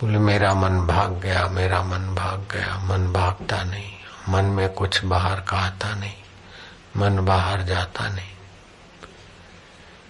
बोले, 0.00 0.18
मेरा 0.18 0.54
मन 0.54 0.80
भाग 0.86 1.20
गया, 1.20 1.48
मेरा 1.48 1.82
मन 1.82 2.14
भाग 2.14 2.40
गया, 2.52 2.78
मन 2.78 3.12
भागता 3.12 3.62
नहीं, 3.62 3.92
मन 4.28 4.44
में 4.44 4.68
कुछ 4.72 5.04
बाहर 5.04 5.40
का 5.40 5.56
आता 5.56 5.94
नहीं, 5.94 6.14
मन 6.96 7.24
बाहर 7.24 7.62
जाता 7.62 8.08
नहीं। 8.08 8.29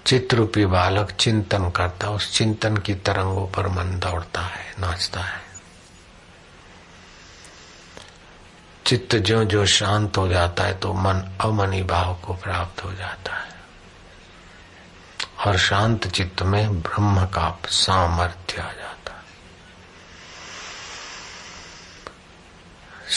चित्रूपी 0.06 0.66
बालक 0.66 1.10
चिंतन 1.10 1.70
करता 1.70 2.10
उस 2.10 2.32
चिंतन 2.34 2.76
की 2.76 2.94
तरंगों 2.94 3.46
पर 3.46 3.68
मन 3.68 3.98
दौड़ता 3.98 4.40
है, 4.40 4.74
नाचता 4.78 5.20
है। 5.20 5.40
चित्त 8.86 9.14
जो 9.16 9.44
जो 9.44 9.66
शांत 9.66 10.16
हो 10.16 10.28
जाता 10.28 10.64
है 10.64 10.74
तो 10.78 10.92
मन 10.92 11.22
अमनी 11.40 11.82
भाव 11.82 12.14
को 12.24 12.34
प्राप्त 12.34 12.84
हो 12.84 12.92
जाता 12.92 13.34
है। 13.34 13.48
और 15.46 15.56
शांत 15.56 16.06
चित्त 16.06 16.42
में 16.42 16.80
ब्रह्म 16.82 17.26
का 17.26 17.58
सामर्थ्य 17.66 18.62
आ 18.62 18.64
जाता 18.64 18.84
है। 18.84 18.89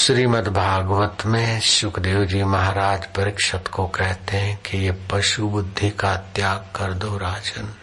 श्रीमद् 0.04 0.48
भागवत 0.48 1.18
में 1.26 1.60
सुखदेव 1.60 2.26
जी 2.26 2.44
महाराज 2.44 3.06
परीक्षत 3.06 3.63
को 3.68 3.88
कहते 3.88 4.38
हैं 4.38 4.62
कि 4.62 4.78
ये 4.78 4.92
पशु 4.92 5.48
बुद्धि 5.48 5.89
का 5.89 6.16
त्याग 6.16 6.58
कर 6.76 6.94
दो 6.94 7.18
राजन। 7.18 7.74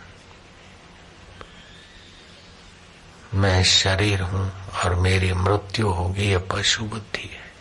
मैं 3.34 3.64
शरीर 3.64 4.20
हूँ 4.20 4.52
और 4.84 4.94
मेरी 4.94 5.32
मृत्यु 5.32 5.88
होगी, 5.88 6.30
ये 6.30 6.38
पशु 6.38 6.84
बुद्धि 6.84 7.30
है। 7.32 7.52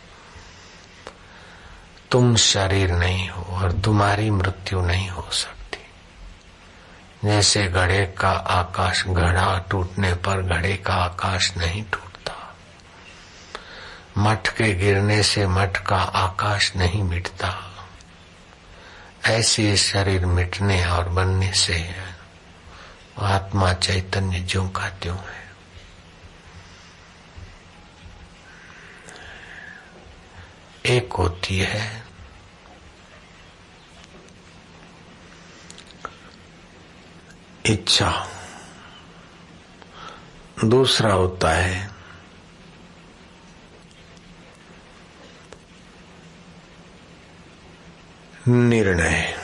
तुम 2.10 2.36
शरीर 2.36 2.90
नहीं 2.90 3.28
हो 3.28 3.42
और 3.42 3.72
तुम्हारी 3.72 4.30
मृत्यु 4.30 4.80
नहीं 4.80 5.08
हो 5.08 5.28
सकती। 5.32 5.78
जैसे 7.28 7.66
घड़े 7.68 8.14
का 8.18 8.30
आकाश 8.30 9.06
घड़ा 9.06 9.58
टूटने 9.70 10.14
पर 10.14 10.42
घड़े 10.42 10.76
का 10.76 10.94
आकाश 10.94 11.56
नहीं 11.56 11.82
टूटता। 11.82 12.09
मठ 14.18 14.48
के 14.48 14.74
गिरने 14.74 15.22
से 15.22 15.46
मठ 15.46 15.86
का 15.86 15.96
आकाश 15.96 16.76
नहीं 16.76 17.02
मिटता। 17.02 17.66
ऐसे 19.24 19.76
शरीर 19.76 20.26
मिटने 20.26 20.86
और 20.86 21.08
बनने 21.08 21.52
से 21.52 21.94
आत्मा 23.18 23.72
चैतन्य 23.72 24.40
ज्यो 24.40 24.68
का 24.68 24.88
त्यों 24.88 25.18
है। 25.18 25.40
एक 30.86 31.12
होती 31.12 31.58
है, 31.58 32.02
इच्छा। 37.66 38.28
दूसरा 40.64 41.12
होता 41.12 41.50
है 41.50 41.89
निर्णय। 48.48 49.36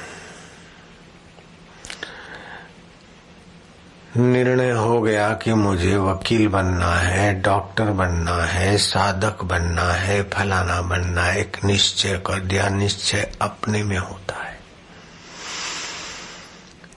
निर्णय 4.17 4.71
हो 4.71 5.03
गया 5.03 5.35
कि 5.35 5.55
मुझे 5.55 5.97
वकील 5.97 6.49
बनना 6.49 6.95
है, 6.95 7.41
डॉक्टर 7.41 7.85
बनना 7.85 8.45
है, 8.45 8.79
साधक 8.79 9.45
बनना 9.45 9.93
है, 9.93 10.23
फलाना 10.23 10.83
बनना 10.83 11.23
है। 11.23 11.41
एक 11.41 11.57
निश्चय 11.65 12.23
कर 12.27 12.41
दिया, 12.41 12.69
निश्चय 12.69 13.33
अपने 13.43 13.83
में 13.83 13.99
होता 13.99 14.43
है। 14.45 14.61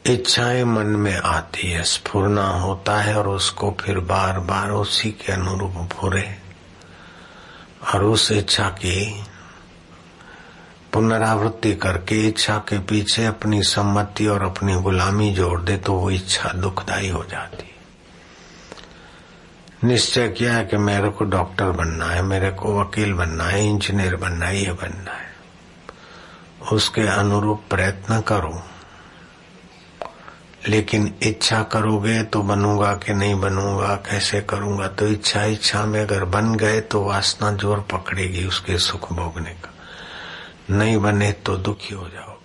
इच्छाएँ 0.05 0.63
मन 0.63 0.85
में 0.85 1.17
आती 1.17 1.71
है 1.71 1.83
स्फुरना 1.83 2.47
होता 2.47 3.01
है 3.01 3.17
और 3.17 3.27
उसको 3.27 3.77
फिर 3.81 3.99
बार 3.99 4.39
बार 4.39 4.69
उसी 4.69 5.11
के 5.11 5.33
अनुरूप 5.33 5.71
भूरे 5.71 6.35
और 7.93 8.03
उस 8.03 8.31
इच्छा 8.31 8.69
की 8.69 9.25
पुनरावृत्ति 10.99 11.73
करके 11.75 12.15
इच्छा 12.27 12.57
के 12.57 12.79
पीछे 12.79 13.25
अपनी 13.25 13.61
सम्मति 13.63 14.27
और 14.27 14.43
अपनी 14.43 14.73
गुलामी 14.75 15.31
जोड़ 15.31 15.61
दे 15.61 15.77
तो 15.77 15.93
वो 15.93 16.09
इच्छा 16.11 16.49
दुखदायी 16.53 17.09
हो 17.09 17.23
जाती 17.23 17.67
निश्चय 19.83 20.27
किया 20.29 20.53
है 20.53 20.65
कि 20.65 20.77
मेरे 20.77 21.09
को 21.09 21.25
डॉक्टर 21.25 21.71
बनना 21.71 22.05
है, 22.05 22.21
मेरे 22.21 22.49
को 22.51 22.81
वकील 22.81 23.13
बनना 23.13 23.43
है, 23.43 23.65
इंजीनियर 23.67 24.15
बनना 24.15 24.45
है, 24.45 24.63
ये 24.63 24.71
बनना 24.71 25.11
है। 25.11 25.29
उसके 26.71 27.07
अनुरूप 27.07 27.63
प्रयत्न 27.69 28.19
करो। 28.21 28.61
लेकिन 30.67 31.13
इच्छा 31.23 31.63
करोगे 31.63 32.23
तो 32.23 32.41
बनूँगा 32.43 32.93
कि 32.95 33.13
नहीं 33.13 33.39
बनूँगा, 33.41 33.95
कैसे 33.95 34.41
करूँगा? 34.41 34.87
तो 34.87 35.07
इच्छा 35.07 35.45
इच्छा 35.45 35.85
में 35.85 36.01
अगर 36.01 36.25
बन 36.25 36.55
गए 36.55 36.81
तो 36.81 37.03
वासना 37.03 37.51
ज़ोर 37.51 37.87
पकड़ेगी 37.91 38.45
उसके 38.45 38.77
सुख 38.77 39.13
भोगने 39.13 39.49
का। 39.49 39.73
नहीं 40.69 40.97
बने 40.97 41.31
तो 41.31 41.57
दुखी 41.57 41.93
हो 41.93 42.09
जाओगे। 42.09 42.37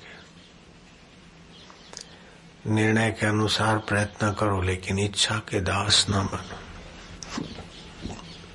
निर्णय 2.74 3.10
के 3.10 3.26
अनुसार 3.26 3.78
प्रयत्न 3.78 4.32
करो, 4.32 4.60
लेकिन 4.62 4.98
इच्छा 4.98 5.37
के 5.48 5.60
दास 5.60 6.06
न 6.10 6.12
बनो। 6.12 6.58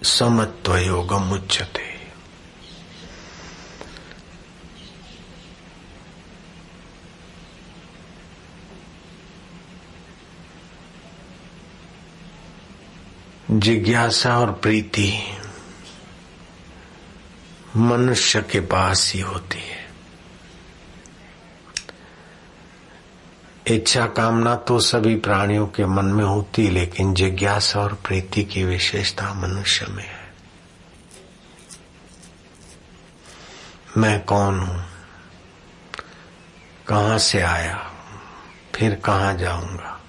समत्व 0.03 0.77
योगम 0.77 1.31
उच्चते 1.31 1.87
जिज्ञासा 13.51 14.37
और 14.39 14.51
प्रीति 14.53 15.11
मनुष्य 17.77 18.41
के 18.41 18.59
पास 18.59 19.11
ही 19.13 19.21
होती 19.21 19.59
है। 19.59 19.79
इच्छा 23.67 24.05
कामना 24.05 24.55
तो 24.55 24.79
सभी 24.79 25.15
प्राणियों 25.15 25.67
के 25.67 25.85
मन 25.85 26.05
में 26.05 26.23
होती 26.23 26.65
है, 26.65 26.71
लेकिन 26.71 27.13
जिज्ञासा 27.13 27.79
और 27.79 27.93
प्रीति 27.93 28.43
की 28.43 28.63
विशेषता 28.63 29.33
मनुष्य 29.33 29.85
में 29.89 30.03
है। 30.03 30.33
मैं 33.97 34.23
कौन 34.23 34.59
हूँ? 34.59 34.85
कहाँ 36.87 37.17
से 37.17 37.41
आया? 37.41 37.91
फिर 38.75 38.95
कहाँ 38.95 39.37
जाऊँगा? 39.37 39.99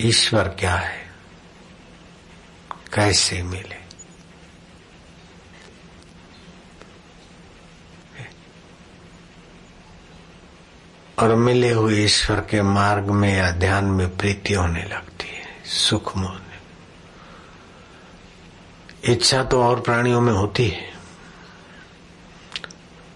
ईश्वर 0.00 0.48
क्या 0.48 0.74
है? 0.74 1.10
कैसे 2.94 3.42
मिले? 3.42 3.77
और 11.18 11.34
मिले 11.34 11.70
हुए 11.70 12.04
ईश्वर 12.04 12.40
के 12.40 12.62
मार्ग 12.62 13.10
में 13.10 13.36
या 13.36 13.50
ध्यान 13.50 13.84
में 13.84 14.16
प्रीति 14.16 14.54
होने 14.54 14.82
लगती 14.82 15.28
है, 15.28 15.64
सुख 15.64 16.16
होने 16.16 16.48
इच्छा 19.04 19.42
तो 19.44 19.62
और 19.62 19.80
प्राणियों 19.80 20.20
में 20.20 20.32
होती 20.32 20.68
है। 20.68 20.92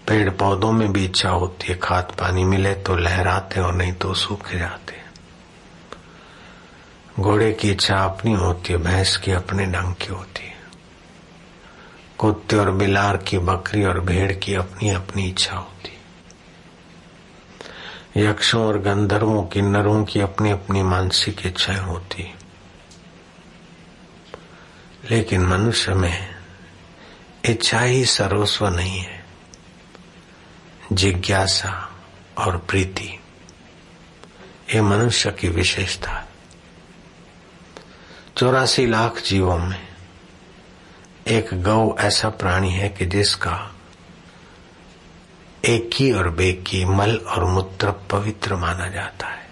पेड़ 0.07 0.29
पौधों 0.29 0.71
में 0.71 0.93
भी 0.93 1.05
इच्छा 1.05 1.29
होती 1.29 1.67
है। 1.67 1.77
खाद 1.77 2.03
पानी 2.19 2.43
मिले 2.43 2.73
तो 2.73 2.95
लहराते 2.95 3.61
और 3.61 3.73
नहीं 3.73 3.93
तो 3.93 4.13
सूख 4.13 4.51
जाते। 4.51 4.93
घोड़े 7.19 7.51
की 7.53 7.71
इच्छा 7.71 7.95
अपनी 7.95 8.33
होती 8.33 8.73
है, 8.73 8.79
भैंस 8.79 9.17
की 9.17 9.31
अपने 9.31 9.65
ढंग 9.65 9.93
की 9.93 10.07
होती 10.07 10.47
है। 10.47 10.55
कुत्ते 12.17 12.57
और 12.57 12.71
बिलार 12.71 13.17
की, 13.17 13.37
बकरी 13.37 13.83
और 13.83 13.99
भेड़ 13.99 14.31
की 14.31 14.53
अपनी 14.53 14.89
अपनी 14.89 15.27
इच्छा 15.29 15.55
होती 15.55 15.89
है। 15.89 15.92
यक्षों 18.17 18.65
और 18.65 18.79
गंधर्वों 18.79 19.43
की 19.43 19.61
नरों 19.61 20.05
की 20.05 20.21
अपनी 20.21 20.51
अपनी 20.51 20.83
मानसिक 20.83 21.47
इच्छाएँ 21.47 21.79
होती 21.79 22.35
लेकिन 25.11 25.41
मनुष्य 25.41 25.93
में 25.93 26.35
इच्छा 27.45 27.79
ही 27.79 28.05
सर्वस्व 28.05 28.67
नहीं 28.67 28.99
है। 28.99 29.25
जिज्ञासा 30.93 31.91
और 32.37 32.57
प्रीति, 32.57 33.19
ये 34.75 34.81
मनुष्य 34.81 35.31
की 35.31 35.49
विशेषता 35.49 36.11
है। 36.11 36.27
चौरासी 38.37 38.85
लाख 38.85 39.21
जीवों 39.21 39.57
में 39.57 39.87
एक 41.27 41.49
गौ 41.53 41.95
ऐसा 41.99 42.29
प्राणी 42.29 42.71
है 42.71 42.89
कि 42.89 43.05
जिसका 43.05 43.72
एक 45.65 46.15
और 46.17 46.29
बेकी 46.29 46.85
मल 46.85 47.15
और 47.15 47.45
मूत्र 47.45 47.91
पवित्र 47.91 48.55
माना 48.55 48.87
जाता 48.89 49.27
है। 49.27 49.49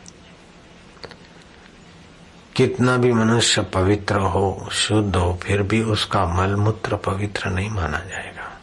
कितना 2.55 2.97
भी 2.97 3.13
मनुष्य 3.13 3.61
पवित्र 3.61 4.15
हो, 4.15 4.69
शुद्ध 4.71 5.15
हो, 5.15 5.39
फिर 5.43 5.61
भी 5.61 5.81
उसका 5.81 6.25
मल 6.25 6.55
मूत्र 6.55 6.95
पवित्र 6.95 7.49
नहीं 7.49 7.69
माना 7.69 7.99
जाएगा। 7.99 8.61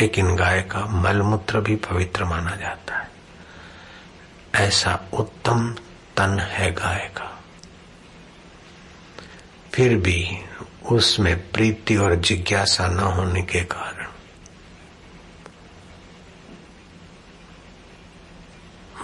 लेकिन 0.00 0.36
गाय 0.36 0.62
का 0.62 0.86
मलमूत्र 0.86 1.60
भी 1.60 1.76
पवित्र 1.76 2.24
माना 2.24 2.56
जाता 2.56 2.96
है। 2.96 3.10
ऐसा 4.54 5.00
उत्तम 5.12 5.74
तन 6.16 6.38
है 6.38 6.72
गाय 6.72 7.10
का। 7.16 7.42
फिर 9.72 9.96
भी 9.96 10.38
उसमें 10.92 11.50
प्रीति 11.50 11.96
और 11.96 12.14
जिज्ञासा 12.14 12.86
न 12.86 12.98
होने 12.98 13.42
के 13.42 13.60
कारण 13.60 13.99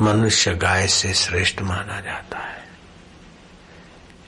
मनुष्य 0.02 0.54
गाय 0.54 0.86
से 0.86 1.14
श्रेष्ठ 1.14 1.62
माना 1.62 2.00
जाता 2.00 2.38
है। 2.38 2.68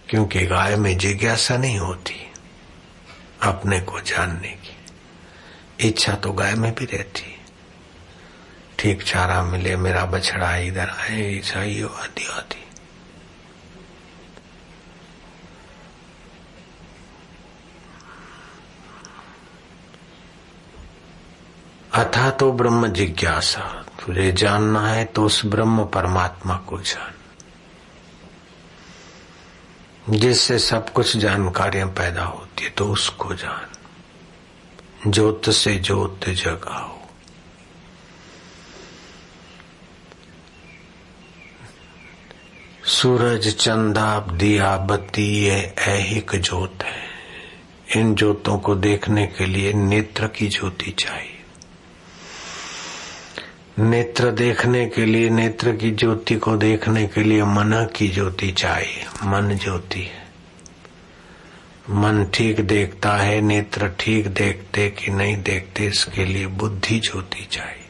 क्योंकि 0.08 0.46
गाय 0.46 0.76
में 0.76 0.98
जिज्ञासा 0.98 1.56
नहीं 1.56 1.78
होती 1.78 2.32
अपने 3.42 3.80
को 3.80 4.00
जानने 4.00 4.48
की। 4.48 4.76
इच्छा 5.88 6.14
तो 6.14 6.32
गाय 6.32 6.54
में 6.54 6.74
भी 6.74 6.84
रहती। 6.84 7.40
ठीक 8.78 9.02
चारा 9.02 9.42
मिले, 9.42 9.76
मेरा 9.76 10.04
बछड़ा 10.04 10.56
इधर 10.56 10.90
आए 10.90 11.38
ईसाई 11.38 11.82
आदि 11.82 12.26
आदि 12.26 12.64
अथा 21.94 22.30
तो 22.30 22.52
ब्रह्म 22.52 22.88
जिज्ञासा। 22.88 23.84
तुझे 24.08 24.32
जानना 24.32 24.88
है 24.88 25.04
तो 25.04 25.24
उस 25.24 25.46
ब्रह्म 25.46 25.84
परमात्मा 25.84 26.56
को 26.56 26.78
जान। 26.78 27.12
जिससे 30.18 30.58
सब 30.58 30.92
कुछ 30.92 31.16
जानकारियाँ 31.16 31.88
पैदा 31.88 32.24
होती 32.24 32.64
है 32.64 32.70
तो 32.70 32.84
उसको 32.84 33.34
जान। 33.34 35.10
ज्योत 35.10 35.50
से 35.50 35.76
ज्योत 35.76 36.28
जगाओ। 36.28 36.98
सूरज 42.84 43.54
चंदा 43.54 44.20
दिया 44.20 44.76
बत्ती 44.76 45.44
ये 45.44 45.74
ऐहिक 45.78 46.30
ज्योत 46.34 46.78
है। 46.82 47.02
इन 47.96 48.14
ज्योतों 48.14 48.58
को 48.58 48.74
देखने 48.74 49.26
के 49.26 49.46
लिए 49.46 49.72
नेत्र 49.72 50.26
की 50.28 50.48
ज्योति 50.48 50.90
चाहिए। 50.90 51.37
नेत्र 53.78 54.30
देखने 54.30 54.86
के 54.86 55.04
लिए, 55.04 55.30
नेत्र 55.30 55.76
की 55.76 55.90
ज्योति 55.90 56.34
को 56.34 56.56
देखने 56.56 57.06
के 57.06 57.22
लिए 57.22 57.42
मन 57.42 57.88
की 57.96 58.08
ज्योति 58.08 58.50
चाहिए। 58.50 59.04
मन 59.24 59.58
ज्योति 59.62 60.00
है। 60.00 60.28
मन 61.90 62.26
ठीक 62.34 62.60
देखता 62.60 63.16
है, 63.16 63.40
नेत्र 63.40 63.88
ठीक 63.88 64.26
देखते 64.26 64.90
कि 64.90 65.10
नहीं 65.10 65.42
देखते, 65.42 65.86
इसके 65.86 66.24
लिए 66.24 66.46
बुद्धि 66.46 67.00
ज्योति 67.00 67.48
चाहिए। 67.50 67.84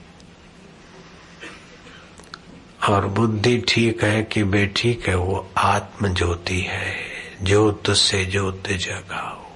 और 2.89 3.07
बुद्धि 3.07 3.64
ठीक 3.68 4.05
है 4.05 4.22
कि 4.22 4.45
बेठीक 4.45 5.09
है, 5.09 5.14
वो 5.14 5.51
आत्म 5.57 6.14
ज्योति 6.14 6.61
है। 6.61 6.97
ज्योत 7.43 7.91
से 7.91 8.24
ज्योत 8.24 8.68
जगाओ। 8.68 9.51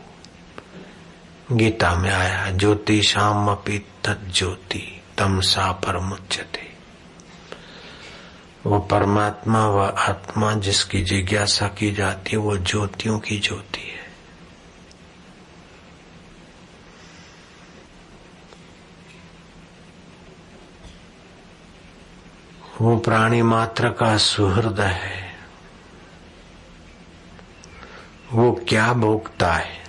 गीता 1.57 1.95
में 1.95 2.11
आया, 2.11 2.51
ज्योति 2.51 3.03
शाम 3.03 3.49
अपी 3.49 3.79
तत् 3.79 4.35
ज्योति। 4.35 4.92
तमसा 5.19 5.73
परमुच्यते 5.73 6.73
वो 8.67 8.79
परमात्मा 8.79 9.67
व 9.67 9.81
आत्मा 9.99 10.53
जिसकी 10.53 11.03
जिज्ञासा 11.03 11.69
की 11.69 11.93
जाती 11.93 12.31
है, 12.31 12.37
वो 12.37 12.59
ज्योतियों 12.59 13.19
की 13.19 13.39
ज्योति 13.39 13.81
है। 13.81 13.93
वो 22.81 22.97
प्राणी 22.97 23.43
मात्र 23.43 23.89
का 23.89 24.17
सुहृद 24.17 24.81
है। 24.81 25.37
वो 28.33 28.65
क्या 28.69 28.93
भोगता 28.93 29.53
है? 29.53 29.85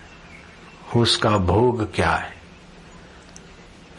उसका 0.96 1.30
भोग 1.30 1.94
क्या 1.96 2.12
है? 2.12 2.33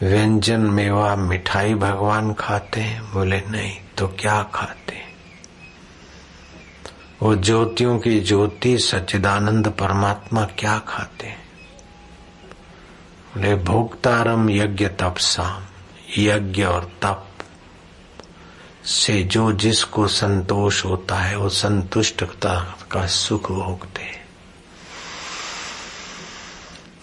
व्यंजन, 0.01 0.59
मेवा, 0.59 1.15
मिठाई 1.15 1.73
भगवान 1.73 2.33
खाते 2.33 2.81
हैं। 2.81 3.13
बोले, 3.13 3.41
नहीं 3.41 3.77
तो 3.97 4.07
क्या 4.07 4.43
खाते 4.43 4.95
वो 7.21 7.35
ज्योतियों 7.35 7.99
की 7.99 8.19
ज्योति, 8.19 8.77
सच्चिदानंद 8.79 9.67
परमात्मा 9.67 10.45
क्या 10.45 10.79
खाते 10.79 11.27
बोले 13.35 13.55
भोक्तारम 13.55 14.49
यज्ञ 14.49 14.87
तपसाम, 14.87 15.63
यज्ञ 16.17 16.63
और 16.63 16.91
तप 17.01 17.27
से 18.85 19.23
जो 19.23 19.51
जिसको 19.51 20.07
संतोष 20.07 20.85
होता 20.85 21.15
है, 21.15 21.37
वो 21.37 21.49
संतुष्टता 21.49 22.77
का 22.91 23.05
सुख 23.05 23.51
भोगते 23.51 24.01
हैं। 24.01 24.24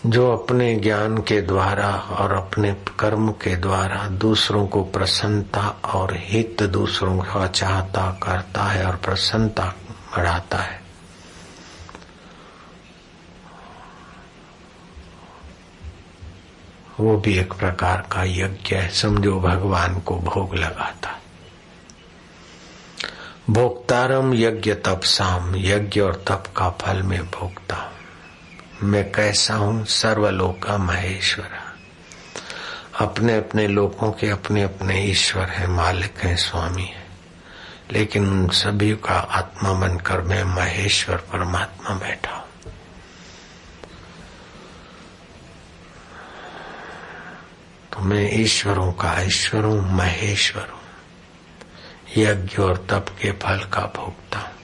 जो 0.07 0.37
अपने 0.37 0.75
ज्ञान 0.75 1.19
के 1.19 1.43
द्वारा 1.43 1.91
और 1.91 2.33
अपने 2.33 2.77
कर्म 2.99 3.31
के 3.31 3.57
द्वारा 3.57 4.09
दूसरों 4.09 4.67
को 4.67 4.85
प्रसन्नता 4.85 5.69
और 5.85 6.15
हित 6.17 6.63
दूसरों 6.63 7.19
का 7.19 7.47
चाहता 7.47 8.21
करता 8.23 8.63
है 8.63 8.87
और 8.87 8.97
प्रसन्नता 8.97 9.65
बढ़ाता 10.17 10.59
है। 10.59 10.83
वो 17.01 17.17
भी 17.17 17.39
एक 17.39 17.53
प्रकार 17.53 18.07
का 18.13 18.25
यज्ञ 18.25 18.77
है। 18.77 18.89
समझो 18.89 19.41
भगवान 19.41 20.01
को 20.01 20.17
भोग 20.17 20.55
लगाता। 20.55 21.21
भोक्तारम 23.51 24.35
यज्ञ 24.35 24.75
तपसाम, 24.75 25.57
यज्ञ 25.57 26.01
और 26.01 26.25
तप 26.29 26.45
का 26.57 26.71
फल 26.71 27.03
में 27.03 27.31
भोगता 27.31 27.77
हूँ। 27.77 28.02
मैं 28.83 29.13
कैसा 29.13 29.55
हूँ? 29.55 29.85
सर्वलोका 29.85 30.79
महेश्वर। 30.79 31.51
अपने 33.01 33.37
अपने 33.37 33.69
लोगों 33.69 34.13
के 34.13 34.29
अपने 34.29 34.63
अपने 34.63 35.05
ईश्वर 35.05 35.45
है, 35.45 35.67
मालिक 35.67 36.19
है, 36.19 36.37
स्वामी 36.37 36.83
है। 36.83 37.07
लेकिन 37.91 38.29
उन 38.31 38.49
सभी 38.49 38.93
का 38.93 39.15
आत्मा 39.15 39.73
बनकर 39.73 40.21
मैं 40.21 40.45
महेश्वर 40.45 41.17
परमात्मा 41.17 41.91
बैठा 41.91 42.37
हूँ। 42.37 42.73
तो 47.93 48.01
मैं 48.01 48.41
ईश्वरों 48.41 48.93
का 48.93 49.23
ईश्वर 49.23 49.65
हूँ, 49.65 49.93
महेश्वर 49.93 50.69
हूँ। 50.73 50.81
यज्ञ 52.17 52.63
और 52.63 52.87
तप 52.91 53.07
के 53.23 53.33
फल 53.33 53.59
का 53.59 53.93
भोगता 53.97 54.39
हूँ। 54.39 54.62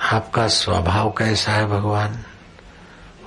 आपका 0.00 0.48
स्वभाव 0.48 1.10
कैसा 1.10 1.52
है 1.52 1.66
भगवान? 1.66 2.24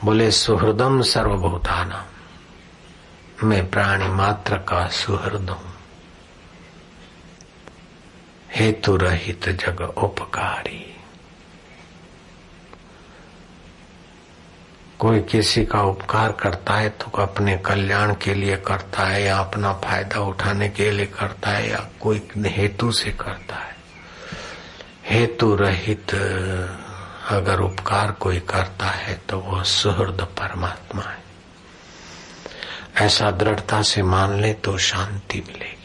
बोले, 0.03 0.31
सुहृदम 0.31 1.01
सर्वभूताना। 1.01 2.05
मैं 3.43 3.69
प्राणी 3.69 4.07
मात्र 4.07 4.57
का 4.57 4.87
सुहृद 4.87 5.49
हूँ। 5.49 5.73
हेतु 8.51 8.97
रहित 8.97 9.49
जग 9.49 9.81
उपकारी। 9.81 10.97
कोई 14.99 15.19
किसी 15.19 15.65
का 15.65 15.81
उपकार 15.81 16.31
करता 16.31 16.73
है 16.73 16.89
तो 16.89 17.21
अपने 17.21 17.57
कल्याण 17.57 18.15
के 18.15 18.33
लिए 18.33 18.57
करता 18.57 19.03
है, 19.03 19.23
या 19.23 19.37
अपना 19.37 19.73
फ़ायदा 19.73 20.19
उठाने 20.19 20.69
के 20.69 20.91
लिए 20.91 21.05
करता 21.05 21.49
है, 21.49 21.69
या 21.69 21.89
कोई 22.01 22.27
हेतु 22.37 22.91
से 22.91 23.11
करता 23.11 23.55
है। 23.55 23.72
हेतु 25.03 25.55
रहित, 25.55 26.13
अगर 27.29 27.59
उपकार 27.59 28.11
कोई 28.11 28.39
करता 28.39 28.85
है 28.85 29.13
तो 29.29 29.39
वह 29.39 29.63
सुहृद 29.63 30.21
परमात्मा 30.39 31.01
है। 31.01 31.21
ऐसा 33.05 33.31
दृढ़ता 33.31 33.81
से 33.81 34.03
मान 34.03 34.39
ले 34.41 34.53
तो 34.53 34.77
शांति 34.77 35.43
मिलेगी। 35.47 35.79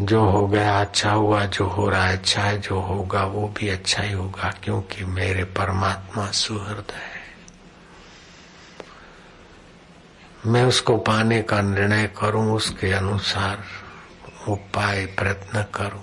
जो 0.00 0.20
हो 0.24 0.46
गया 0.48 0.80
अच्छा 0.80 1.10
हुआ, 1.12 1.44
जो 1.46 1.64
हो 1.66 1.88
रहा 1.88 2.04
है 2.04 2.16
अच्छा 2.18 2.42
है, 2.42 2.60
जो 2.60 2.80
होगा 2.80 3.24
वो 3.24 3.48
भी 3.48 3.68
अच्छा 3.68 4.02
ही 4.02 4.12
होगा, 4.12 4.50
क्योंकि 4.64 5.04
मेरे 5.04 5.44
परमात्मा 5.44 6.26
सुहृद 6.30 6.92
है। 6.92 7.11
मैं 10.46 10.64
उसको 10.64 10.96
पाने 10.96 11.42
का 11.42 11.60
निर्णय 11.60 12.06
करूँ, 12.06 12.56
उसके 12.56 12.92
अनुसार 12.92 13.64
उपाय, 14.48 15.06
प्रयत्न 15.06 15.62
करूँ। 15.74 16.02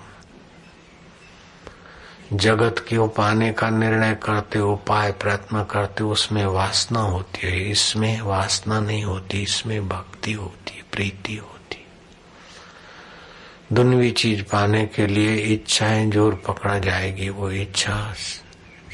जगत 2.33 2.79
को 2.79 3.07
पाने 3.07 3.51
का 3.51 3.69
निर्णय 3.69 4.15
करते, 4.15 4.59
उपाय, 4.59 5.11
प्रयत्न 5.11 5.63
करते, 5.63 6.03
उसमें 6.03 6.45
वासना 6.45 6.99
होती 6.99 7.47
है। 7.47 7.69
इसमें 7.69 8.21
वासना 8.21 8.79
नहीं 8.79 9.03
होती, 9.03 9.41
इसमें 9.43 9.89
भक्ति 9.89 10.33
होती 10.33 10.83
प्रीति 10.91 11.35
होती 11.35 11.85
दुनवी 13.73 14.11
चीज़ 14.11 14.43
पाने 14.43 14.85
के 14.85 15.07
लिए 15.07 15.35
इच्छाएँ 15.35 16.09
ज़ोर 16.11 16.41
पकड़ा 16.47 16.79
जाएगी, 16.79 17.29
वो 17.29 17.51
इच्छा 17.51 18.13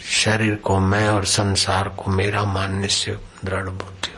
शरीर 0.09 0.55
को, 0.55 0.79
मैं 0.79 1.09
और 1.09 1.25
संसार 1.25 1.89
को, 1.89 2.11
मेरा 2.11 2.43
मानने 2.43 2.87
से 2.87 3.17
दृढ़ 3.45 3.69
बुद्धि 3.69 4.14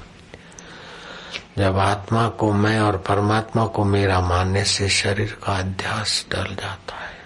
जब 1.57 1.77
आत्मा 1.77 2.29
को 2.29 2.53
मैं 2.53 2.79
और 2.79 2.97
परमात्मा 2.97 3.65
को 3.65 3.83
मेरा 3.83 4.21
मानने 4.21 4.63
से 4.63 4.89
शरीर 4.89 5.37
का 5.43 5.57
अध्यास 5.57 6.25
डल 6.31 6.43
जाता 6.43 6.95
है। 6.95 7.17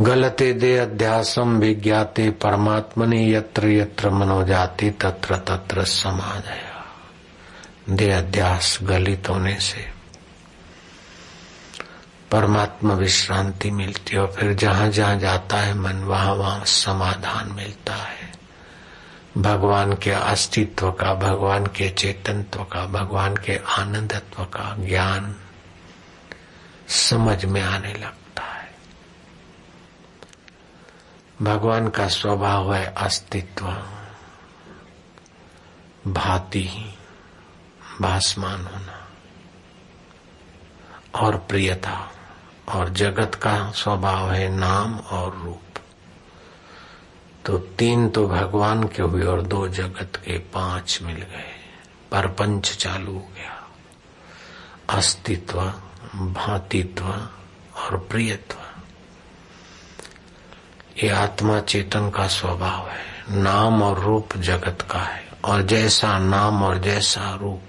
गलते 0.00 0.52
दे 0.52 0.78
अध्यासम 0.78 1.58
विज्ञाते 1.58 2.30
परमात्मने 2.30 3.32
यत्र 3.32 3.68
यत्र 3.68 4.10
मनो 4.10 4.24
मनोजाति 4.24 4.90
तत्र 4.90 5.36
तत्र 5.36 5.84
समाधया 5.84 6.84
दे 7.90 8.10
अध्यास 8.10 8.78
गलित 8.82 9.28
होने 9.28 9.60
से 9.60 9.92
परमात्मा 12.30 12.94
विश्रांति 12.94 13.70
मिलती 13.70 14.14
है 14.14 14.22
और 14.22 14.32
फिर 14.38 14.52
जहाँ 14.52 14.88
जहाँ 14.88 15.18
जाता 15.18 15.56
है 15.56 15.74
मन, 15.74 15.92
वहाँ 15.92 16.34
वहाँ 16.34 16.64
समाधान 16.64 17.52
मिलता 17.52 17.94
है। 17.94 18.41
भगवान 19.38 19.94
के 19.94 20.10
अस्तित्व 20.10 20.92
का, 20.92 21.14
भगवान 21.14 21.66
के 21.66 21.90
चेतनत्व 21.90 22.64
का, 22.64 22.86
भगवान 22.86 23.36
के 23.36 23.56
आनंदत्व 23.56 24.44
का 24.44 24.76
ज्ञान 24.76 25.36
समझ 26.88 27.44
में 27.44 27.62
आने 27.62 27.92
लगता 27.92 28.42
है। 28.42 28.74
भगवान 31.42 31.88
का 31.88 32.08
स्वभाव 32.08 32.74
है 32.74 32.86
अस्तित्व, 32.86 33.66
भाती, 36.06 36.94
भासमान 38.00 38.66
होना, 38.66 39.08
और 41.14 41.36
प्रियता, 41.36 42.10
और 42.68 42.88
जगत 42.88 43.34
का 43.34 43.70
स्वभाव 43.70 44.32
है 44.32 44.48
नाम 44.48 44.98
और 44.98 45.36
रूप। 45.44 45.71
तो 47.46 47.58
तीन 47.58 48.08
तो 48.08 48.28
भगवान 48.28 48.84
के 48.84 49.02
हुए 49.02 49.22
और 49.22 49.42
दो 49.42 49.68
जगत 49.68 50.16
के 50.16 50.38
पाँच 50.38 50.98
मिल 51.02 51.16
गए। 51.16 51.58
परपंच 52.12 52.76
चालू 52.76 53.12
हो 53.12 53.28
गया। 53.34 53.70
अस्तित्व, 54.96 55.60
भातित्व 56.14 57.04
और 57.76 58.06
प्रियत्व। 58.10 58.56
ये 61.02 61.10
आत्मा 61.10 61.60
चेतन 61.60 62.10
का 62.10 62.26
स्वभाव 62.26 62.88
है। 62.88 63.04
नाम 63.30 63.82
और 63.82 64.00
रूप 64.00 64.36
जगत 64.36 64.78
का 64.90 64.98
है। 64.98 65.28
और 65.44 65.62
जैसा 65.62 66.18
नाम 66.18 66.62
और 66.62 66.78
जैसा 66.78 67.34
रूप, 67.34 67.62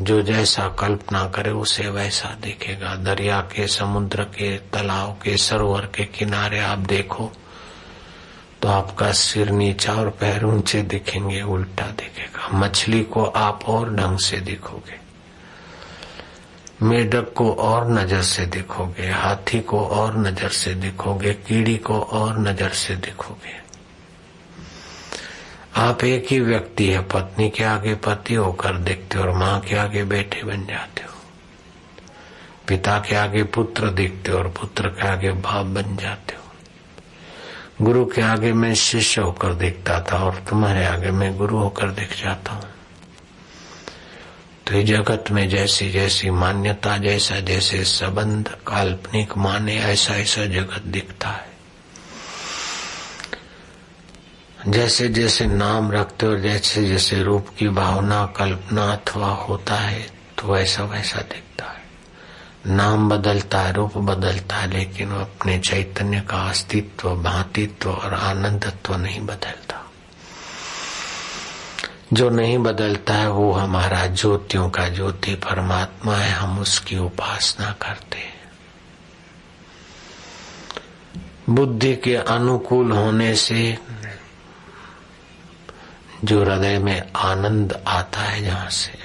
जो 0.00 0.22
जैसा 0.22 0.68
कल्पना 0.68 1.28
करे 1.28 1.50
उसे 1.50 1.88
वैसा 1.88 2.28
दिखेगा। 2.28 2.94
दरिया 2.94 3.40
के, 3.40 3.68
समुद्र 3.68 4.24
के, 4.24 4.58
तालाब 4.58 5.18
के, 5.22 5.36
सरोवर 5.36 5.80
के 5.80 6.04
किनारे 6.04 6.60
आप 6.60 6.78
देखो 6.78 7.32
तो 8.64 8.68
आपका 8.70 9.10
सिर 9.12 9.50
नीचा 9.50 9.92
और 9.92 10.08
पैर 10.10 10.44
ऊँचे 10.44 10.80
दिखेंगे, 10.82 11.40
उल्टा 11.42 11.86
दिखेगा। 11.86 12.48
मछली 12.58 13.02
को 13.04 13.24
आप 13.24 13.64
और 13.68 13.94
ढंग 13.94 14.18
से 14.18 14.36
दिखोगे। 14.40 14.96
मेढक 16.82 17.32
को 17.36 17.50
और 17.52 17.90
नज़र 17.90 18.22
से 18.22 18.46
दिखोगे, 18.46 19.10
हाथी 19.10 19.60
को 19.60 19.80
और 19.80 20.16
नज़र 20.16 20.48
से 20.48 20.74
दिखोगे, 20.74 21.32
कीड़ी 21.44 21.76
को 21.76 21.98
और 22.00 22.38
नज़र 22.38 22.68
से 22.68 22.96
दिखोगे। 22.96 23.52
आप 25.76 26.04
एक 26.04 26.26
ही 26.30 26.40
व्यक्ति 26.40 26.86
है, 26.88 27.02
पत्नी 27.04 27.48
के 27.50 27.64
आगे 27.64 27.94
पति 27.94 28.34
होकर 28.34 28.78
दिखते 28.78 29.18
हो 29.18 29.24
और 29.24 29.36
माँ 29.36 29.60
के 29.60 29.76
आगे 29.76 30.04
बेटे 30.04 30.42
बन 30.42 30.64
जाते 30.66 31.02
हो। 31.02 31.12
पिता 32.68 32.98
के 32.98 33.16
आगे 33.16 33.42
पुत्र 33.44 33.90
दिखते 33.90 34.32
हो 34.32 34.38
और 34.38 34.48
पुत्र 34.60 34.88
के 34.88 35.08
आगे 35.08 35.32
बाप 35.32 35.66
बन 35.66 35.96
जाते 35.96 36.36
हो। 36.36 36.42
गुरु 37.82 38.04
के 38.06 38.22
आगे 38.22 38.52
मैं 38.52 38.74
शिष्य 38.74 39.20
होकर 39.20 39.54
दिखता 39.54 40.00
था 40.00 40.24
और 40.24 40.34
तुम्हारे 40.48 40.84
आगे 40.86 41.10
मैं 41.10 41.36
गुरु 41.36 41.56
होकर 41.58 41.90
दिख 41.90 42.22
जाता 42.22 42.52
हूँ। 42.52 42.64
तो 44.66 44.82
जगत 44.82 45.24
में 45.30 45.48
जैसी 45.48 45.90
जैसी 45.90 46.30
मान्यता 46.30 46.96
जैसा 46.96 47.40
जैसे 47.40 47.84
संबंध, 47.84 48.48
काल्पनिक 48.66 49.36
माने 49.36 49.76
ऐसा 49.76 50.14
ऐसा 50.14 50.44
जगत 50.46 50.82
दिखता 50.86 51.28
है। 51.28 51.52
जैसे 54.68 55.08
जैसे 55.08 55.46
नाम 55.46 55.92
रखते 55.92 56.26
और 56.26 56.40
जैसे 56.40 56.84
जैसे 56.88 57.22
रूप 57.22 57.48
की 57.58 57.68
भावना, 57.68 58.26
कल्पना 58.26 58.92
अथवा 58.92 59.28
होता 59.28 59.74
है 59.74 60.10
तो 60.38 60.52
वैसा 60.52 60.84
वैसा 60.84 61.20
दिखता 61.20 61.64
है। 61.64 61.83
नाम 62.66 63.08
बदलता 63.08 63.60
है, 63.60 63.72
रूप 63.72 63.98
बदलता 63.98 64.56
है, 64.56 64.70
लेकिन 64.70 65.08
वो 65.08 65.20
अपने 65.20 65.58
चैतन्य 65.58 66.20
का 66.20 66.48
अस्तित्व, 66.48 67.16
भातित्व 67.16 67.90
और 67.90 68.14
आनंदत्व 68.14 68.96
नहीं 68.96 69.20
बदलता। 69.20 69.90
जो 72.12 72.30
नहीं 72.30 72.58
बदलता 72.58 73.14
है, 73.14 73.30
वो 73.30 73.52
हमारा 73.52 74.06
ज्योतियों 74.06 74.70
का 74.70 74.88
ज्योति 74.88 75.34
परमात्मा 75.34 76.16
है, 76.16 76.32
हम 76.32 76.58
उसकी 76.58 76.98
उपासना 76.98 77.70
करते 77.82 78.18
हैं। 78.18 78.34
बुद्धि 81.50 81.96
के 81.96 82.16
अनुकूल 82.16 82.92
होने 82.92 83.34
से 83.34 83.78
जो 86.24 86.44
हृदय 86.44 86.78
में 86.78 87.12
आनंद 87.16 87.84
आता 87.86 88.20
है 88.20 88.42
जहाँ 88.44 88.70
से 88.70 89.03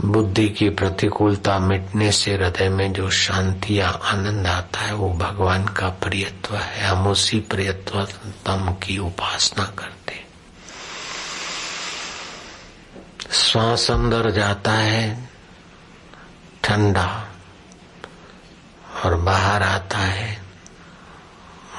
बुद्धि 0.00 0.48
की 0.48 0.68
प्रतिकूलता 0.68 1.58
मिटने 1.58 2.12
से 2.12 2.34
हृदय 2.34 2.68
में 2.68 2.92
जो 2.92 3.10
शांति 3.10 3.80
या 3.80 3.88
आनंद 3.88 4.46
आता 4.46 4.80
है, 4.80 4.94
वो 4.94 5.12
भगवान 5.12 5.64
का 5.64 5.88
प्रियत्व 5.88 6.56
है। 6.56 6.86
हम 6.86 7.06
उसी 7.06 7.40
प्रियत्व 7.40 8.04
तम 8.46 8.76
की 8.82 8.98
उपासना 8.98 9.64
करते 9.64 9.98
श्वास 13.32 13.90
अंदर 13.90 14.30
जाता 14.30 14.72
है, 14.72 15.30
ठंडा, 16.64 17.28
और 19.04 19.14
बाहर 19.14 19.62
आता 19.62 19.98
है, 19.98 20.42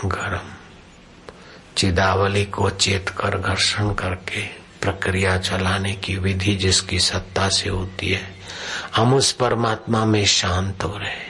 गर्म। 0.05 0.53
चिदावली 1.77 2.45
को 2.45 2.69
चेत 2.69 3.09
कर, 3.09 3.37
घर्षण 3.37 3.93
करके 3.93 4.58
प्रक्रिया 4.81 5.37
चलाने 5.37 5.93
की 5.93 6.15
विधि 6.15 6.55
जिसकी 6.55 6.99
सत्ता 6.99 7.49
से 7.49 7.69
होती 7.69 8.09
है, 8.09 8.21
हम 8.95 9.13
उस 9.13 9.31
परमात्मा 9.31 10.05
में 10.05 10.25
शांत 10.25 10.83
हो 10.83 10.97
रहे 10.97 11.27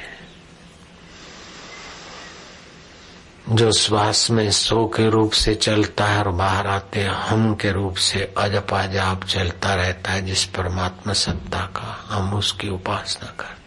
जो 3.50 3.72
श्वास 3.72 4.30
में 4.32 4.50
सो 4.52 4.86
के 4.88 5.10
रूप 5.10 5.32
से 5.32 5.54
चलता 5.56 6.06
है 6.06 6.20
और 6.20 6.30
बाहर 6.32 6.68
आते 6.68 7.04
हम 7.04 7.54
के 7.56 7.72
रूप 7.72 7.95
से 7.97 8.34
अजपा 8.38 8.86
जाप 8.86 9.24
चलता 9.24 9.74
रहता 9.76 10.12
है, 10.12 10.22
जिस 10.26 10.45
परमात्मा 10.45 11.14
सत्ता 11.14 11.62
का 11.76 12.06
हम 12.10 12.34
उसकी 12.34 12.70
उपासना 12.70 13.30
करते 13.39 13.58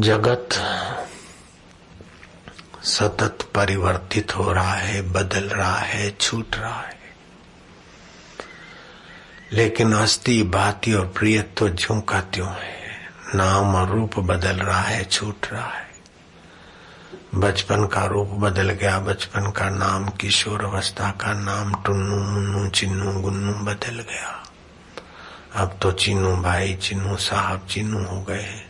जगत 0.00 0.48
सतत 2.84 3.38
परिवर्तित 3.54 4.36
हो 4.36 4.52
रहा 4.52 4.74
है, 4.74 5.02
बदल 5.02 5.44
रहा 5.44 5.78
है, 5.78 6.16
छूट 6.20 6.56
रहा 6.56 6.80
है। 6.80 6.98
लेकिन 9.52 9.94
अस्थि, 9.94 10.42
भाती 10.42 10.94
और 10.94 11.06
प्रिय 11.06 11.42
तो 11.42 11.68
ज्यो 11.68 12.00
का 12.00 12.20
त्यों 12.20 12.52
है। 12.52 12.84
नाम 13.34 13.74
और 13.74 13.88
रूप 13.88 14.18
बदल 14.18 14.56
रहा 14.56 14.80
है, 14.80 15.04
छूट 15.04 15.46
रहा 15.52 15.68
है। 15.68 15.94
बचपन 17.34 17.86
का 17.86 18.04
रूप 18.04 18.28
बदल 18.28 18.70
गया, 18.70 18.98
बचपन 18.98 19.50
का 19.50 19.70
नाम, 19.70 20.08
किशोर 20.08 20.64
अवस्था 20.64 21.10
का 21.10 21.32
नाम, 21.32 21.82
टुन्नू, 21.82 22.16
मुन्नू, 22.16 22.68
चिन्नू, 22.68 23.12
गुन्नू 23.12 23.52
बदल 23.52 24.00
गया। 24.00 24.44
अब 25.54 25.78
तो 25.82 25.92
चिन्नू 25.92 26.36
भाई, 26.36 26.74
चिन्नू 26.74 27.16
साहब, 27.16 27.66
चिन्नू 27.70 28.04
हो 28.04 28.22
गए 28.22 28.42
हैं। 28.42 28.63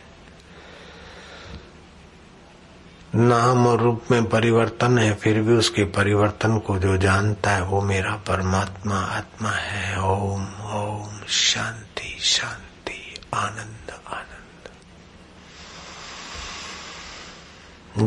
नाम 3.15 3.67
और 3.67 3.81
रूप 3.81 4.03
में 4.11 4.29
परिवर्तन 4.29 4.97
है, 4.97 5.13
फिर 5.15 5.41
भी 5.41 5.53
उसके 5.53 5.83
परिवर्तन 5.83 6.57
को 6.57 6.77
जो 6.79 6.97
जानता 6.97 7.51
है, 7.51 7.63
वो 7.63 7.81
मेरा 7.81 8.11
परमात्मा 8.11 8.95
आत्मा 8.95 9.49
है। 9.49 10.01
ओम 10.01 10.43
ओम, 10.61 11.27
शांति 11.27 12.17
शांति, 12.21 13.15
आनंद 13.33 13.91
आनंद। 14.07 14.25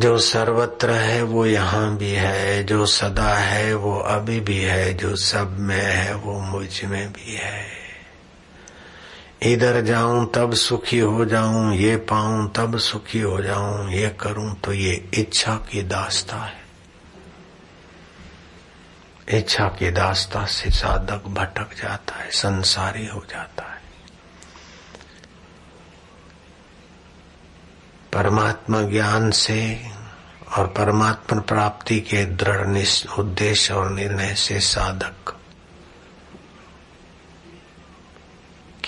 जो 0.02 0.18
सर्वत्र 0.18 0.90
है, 0.90 1.22
वो 1.22 1.46
यहाँ 1.46 1.96
भी 1.96 2.10
है, 2.10 2.64
जो 2.64 2.86
सदा 2.86 3.34
है, 3.34 3.74
वो 3.74 3.98
अभी 3.98 4.40
भी 4.40 4.58
है, 4.58 4.94
जो 4.94 5.16
सब 5.16 5.58
में 5.58 5.82
है, 5.82 6.14
वो 6.14 6.40
मुझमें 6.40 7.12
भी 7.12 7.34
है। 7.34 7.77
इधर 9.42 9.80
जाऊँ 9.80 10.32
तब 10.34 10.54
सुखी 10.54 10.98
हो 10.98 11.24
जाऊँ, 11.24 11.74
ये 11.74 11.96
पाऊँ 11.96 12.52
तब 12.56 12.78
सुखी 12.78 13.20
हो 13.20 13.42
जाऊँ, 13.42 13.90
ये 13.90 14.08
करूँ 14.08 14.54
तो 14.54 14.72
ये 14.72 15.10
इच्छा 15.14 15.54
की 15.54 15.82
दास्ता 15.82 16.36
है। 16.36 16.64
इच्छा 19.28 19.68
की 19.68 19.90
दास्ता 19.90 20.44
से 20.44 20.70
साधक 20.70 21.28
भटक 21.28 21.74
जाता 21.82 22.14
है, 22.14 22.30
संसारी 22.30 23.06
हो 23.06 23.24
जाता 23.30 23.62
है। 23.62 23.78
परमात्मा 28.12 28.82
ज्ञान 28.82 29.30
से 29.30 29.90
और 30.58 30.66
परमात्मा 30.66 31.40
प्राप्ति 31.40 32.00
के 32.00 32.24
दृढ़ 32.24 32.84
उद्देश्य 33.18 33.74
और 33.74 33.90
निर्णय 33.90 34.34
से 34.34 34.60
साधक 34.60 35.37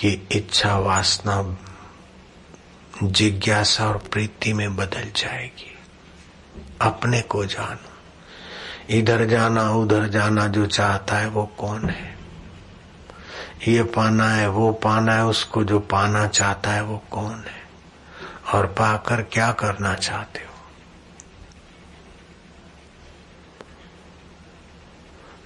की 0.01 0.27
इच्छा 0.31 0.77
वासना, 0.77 1.57
जिज्ञासा 3.03 3.87
और 3.87 3.97
प्रीति 3.97 4.53
में 4.53 4.75
बदल 4.75 5.11
जाएगी। 5.15 5.77
अपने 6.81 7.21
को 7.21 7.45
जानो। 7.45 7.91
इधर 8.89 9.25
जाना, 9.25 9.71
उधर 9.71 10.07
जाना 10.07 10.47
जो 10.47 10.65
चाहता 10.65 11.17
है 11.17 11.27
वो 11.27 11.45
कौन 11.45 11.89
है? 11.89 12.17
ये 13.67 13.83
पाना 13.83 14.29
है, 14.29 14.49
वो 14.49 14.71
पाना 14.71 15.13
है, 15.13 15.25
उसको 15.25 15.63
जो 15.63 15.79
पाना 15.79 16.27
चाहता 16.27 16.71
है 16.71 16.83
वो 16.83 17.03
कौन 17.11 17.43
है? 17.47 17.61
और 18.53 18.65
पाकर 18.67 19.21
क्या 19.21 19.51
करना 19.51 19.93
चाहते 19.93 20.39
हो? 20.39 20.50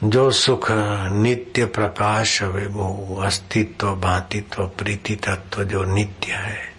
जो 0.03 0.31
सुख 0.31 0.67
नित्य 1.11 1.65
प्रकाश 1.65 2.43
विभो, 2.43 3.21
अस्तित्व, 3.23 3.95
भातित्व, 3.95 4.63
प्रीति 4.67 5.15
तत्व 5.15 5.63
जो 5.63 5.83
नित्य 5.83 6.31
है, 6.31 6.75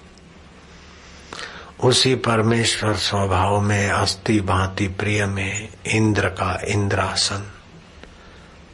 उसी 1.84 2.14
परमेश्वर 2.14 2.94
स्वभाव 2.94 3.60
में, 3.60 3.90
अस्थि, 3.90 4.40
भांति, 4.40 4.88
प्रिय 4.88 5.26
में, 5.26 5.68
इंद्र 5.86 6.28
का 6.28 6.60
इंद्रासन 6.68 7.52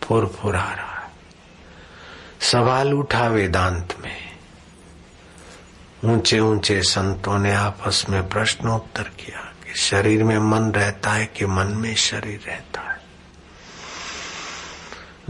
फुरफुरा 0.03 0.61
रहा 0.61 1.11
सवाल 2.41 2.95
उठा 2.95 3.27
वेदांत 3.27 3.95
में। 4.05 4.33
ऊँचे 6.05 6.41
ऊँचे 6.41 6.83
संतों 6.83 7.39
ने 7.39 7.53
आपस 7.53 8.07
में 8.09 8.29
प्रश्नोत्तर 8.29 9.03
किया 9.03 9.41
कि 9.41 9.75
शरीर 9.75 10.25
में 10.25 10.39
मन 10.39 10.73
रहता 10.73 11.11
है 11.11 11.27
कि 11.27 11.47
मन 11.47 11.67
में 11.67 11.95
शरीर 11.95 12.41
रहता 12.47 12.81
है? 12.81 12.92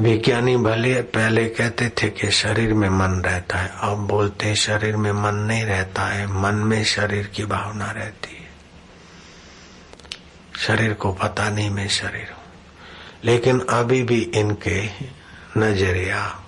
विज्ञानी 0.01 0.57
भले 0.57 1.03
पहले 1.03 1.49
कहते 1.49 1.89
थे 1.89 2.11
कि 2.11 2.31
शरीर 2.31 2.75
में 2.75 2.89
मन 2.89 3.23
रहता 3.23 3.59
है, 3.59 3.75
अब 3.81 3.99
बोलते 3.99 4.47
हैं 4.47 4.55
शरीर 4.55 4.97
में 4.97 5.13
मन 5.13 5.35
नहीं 5.35 5.65
रहता 5.65 6.03
है, 6.03 6.27
मन 6.27 6.55
में 6.55 6.85
शरीर 6.85 7.27
की 7.27 7.45
भावना 7.45 7.91
रहती 7.91 8.35
है। 8.35 8.51
शरीर 10.59 10.93
को 10.95 11.13
पता 11.13 11.51
नहीं 11.51 11.71
मैं 11.71 11.89
शरीर 11.89 12.33
हूँ। 12.33 12.45
लेकिन 13.25 13.61
अभी 13.61 14.03
भी 14.03 14.21
इनके 14.21 14.89
नज़रिया 15.57 16.45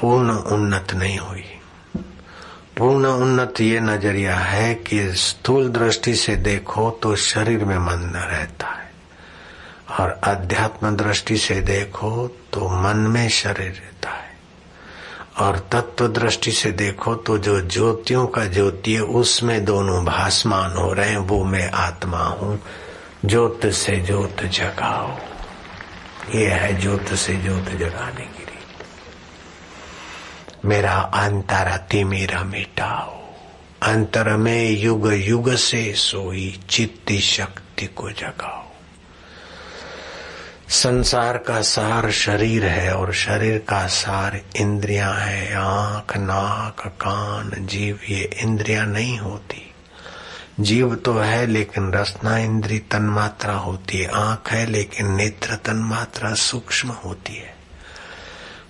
पूर्ण 0.00 0.30
उन्नत 0.30 0.92
नहीं 0.94 1.18
हुई। 1.18 1.60
पूर्ण 2.78 3.06
उन्नत 3.06 3.60
ये 3.60 3.80
नज़रिया 3.80 4.36
है 4.36 4.74
कि 4.74 5.12
स्थूल 5.14 5.68
दृष्टि 5.68 6.14
से 6.14 6.36
देखो 6.36 6.90
तो 7.02 7.14
शरीर 7.16 7.64
में 7.64 7.78
मन 7.78 7.98
न 8.16 8.28
रहता 8.32 8.66
है। 8.66 8.90
और 10.00 10.10
अध्यात्म 10.24 10.90
दृष्टि 10.96 11.36
से 11.38 11.60
देखो 11.60 12.26
तो 12.52 12.68
मन 12.82 12.96
में 12.96 13.28
शरीर 13.28 13.70
रहता 13.70 14.10
है। 14.10 14.32
और 15.38 15.58
तत्व 15.72 16.08
दृष्टि 16.08 16.52
से 16.52 16.70
देखो 16.72 17.14
तो 17.14 17.38
जो 17.38 17.60
ज्योतियों 17.60 18.26
का 18.26 18.44
ज्योति 18.44 18.98
उसमें 18.98 19.64
दोनों 19.64 20.04
भासमान 20.04 20.72
हो 20.72 20.92
रहे 20.92 21.10
हैं, 21.10 21.18
वो 21.18 21.44
मैं 21.44 21.70
आत्मा 21.70 22.24
हूँ। 22.24 22.58
ज्योत 23.24 23.66
से 23.66 23.96
ज्योत 23.96 24.42
जगाओ। 24.44 25.16
ये 26.34 26.48
है 26.48 26.80
ज्योत 26.80 27.14
से 27.14 27.36
ज्योत 27.36 27.68
जगाने 27.68 28.24
की 28.24 28.44
मेरा 30.64 30.94
अंतर 30.94 32.04
मेरा 32.04 32.44
मिटाओ 32.44 33.24
अंतर 33.82 34.36
में 34.36 34.70
युग 34.70 35.12
युग 35.12 35.54
से 35.54 35.94
सोई 35.94 36.60
चित्ती 36.70 37.18
शक्ति 37.18 37.86
को 37.86 38.10
जगाओ। 38.10 38.64
संसार 40.68 41.38
का 41.38 41.60
सार 41.60 42.10
शरीर 42.10 42.66
है 42.66 42.94
और 42.94 43.12
शरीर 43.12 43.58
का 43.58 43.86
सार 43.86 44.40
इंद्रियाँ 44.56 45.14
है। 45.14 45.54
आँख, 45.54 46.16
नाक, 46.16 46.86
कान, 46.86 47.66
जीव, 47.66 48.00
ये 48.08 48.30
इंद्रियाँ 48.42 48.86
नहीं 48.86 49.18
होती। 49.18 49.74
जीव 50.60 50.94
तो 50.94 51.18
है 51.18 51.46
लेकिन 51.46 51.92
रसना 51.92 52.38
इंद्री 52.38 52.78
तन्मात्रा 52.78 53.54
होती 53.54 53.98
है। 53.98 54.06
आँख 54.06 54.52
है 54.52 54.66
लेकिन 54.66 55.12
नेत्र 55.12 55.54
तन्मात्रा 55.54 56.34
सूक्ष्म 56.34 56.88
होती 56.88 57.34
है। 57.34 57.53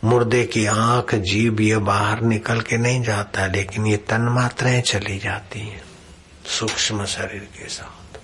मुर्दे 0.04 0.42
की 0.44 0.64
आँख 0.66 1.14
जीव 1.14 1.60
ये 1.60 1.76
बाहर 1.80 2.20
निकल 2.22 2.60
के 2.60 2.76
नहीं 2.76 3.02
जाता, 3.02 3.46
लेकिन 3.46 3.86
ये 3.86 3.96
तन 4.08 4.22
मात्राएँ 4.30 4.80
चली 4.82 5.18
जाती 5.18 5.60
हैं, 5.60 5.82
सूक्ष्म 6.48 7.04
शरीर 7.06 7.48
के 7.54 7.68
साथ, 7.68 8.18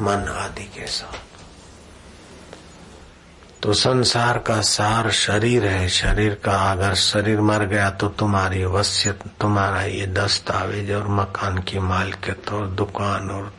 मन 0.00 0.28
आदि 0.30 0.64
के 0.70 0.86
साथ। 0.88 1.22
तो 3.62 3.72
संसार 3.72 4.38
का 4.38 4.60
सार 4.60 5.10
शरीर 5.10 5.66
है, 5.66 5.88
शरीर 5.88 6.34
का 6.34 6.56
अगर 6.72 6.94
शरीर 6.94 7.40
मर 7.40 7.64
गया 7.66 7.90
तो 7.90 8.08
तुम्हारी 8.08 8.64
वसियत, 8.64 9.18
तुम्हारा 9.40 9.82
ये 9.82 10.06
दस्तावेज़ 10.06 10.92
और 10.92 11.08
मकान 11.10 11.58
की 11.62 11.78
मालिकत 11.80 12.52
और 12.52 12.66
दुकान 12.68 13.30
और 13.30 13.52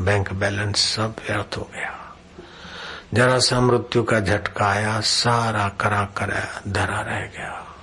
बैंक 0.00 0.32
बैलेंस 0.32 0.78
सब 0.94 1.16
व्यर्थ 1.28 1.56
हो 1.58 1.70
गया। 1.74 1.98
जरा 3.14 3.38
सा 3.38 3.60
मृत्यु 3.60 4.02
का 4.02 4.20
झटका 4.20 4.66
आया 4.66 5.00
सारा 5.00 5.68
करा 5.68 6.04
कर 6.04 6.48
धरा 6.68 7.00
रह 7.00 7.20
गया। 7.20 7.76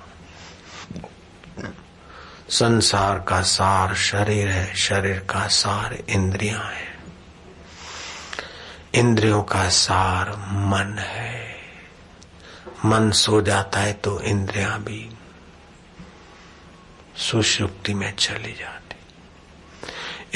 संसार 2.48 3.18
का 3.18 3.42
सार, 3.42 3.94
शरीर 3.94 4.48
है, 4.48 4.74
शरीर 4.74 5.18
का 5.18 5.46
सार, 5.46 5.98
इंद्रियाँ 6.08 6.64
है। 6.64 6.98
इंद्रियों 8.94 9.42
का 9.42 9.68
सार 9.68 10.30
मन 10.46 10.98
है। 10.98 11.56
मन 12.84 13.10
सो 13.10 13.42
जाता 13.42 13.80
है 13.80 13.92
तो 13.92 14.20
इंद्रियाँ 14.20 14.82
भी 14.82 15.16
सुषुप्ति 17.16 17.94
में 17.94 18.16
चली 18.16 18.52
जाती। 18.52 18.96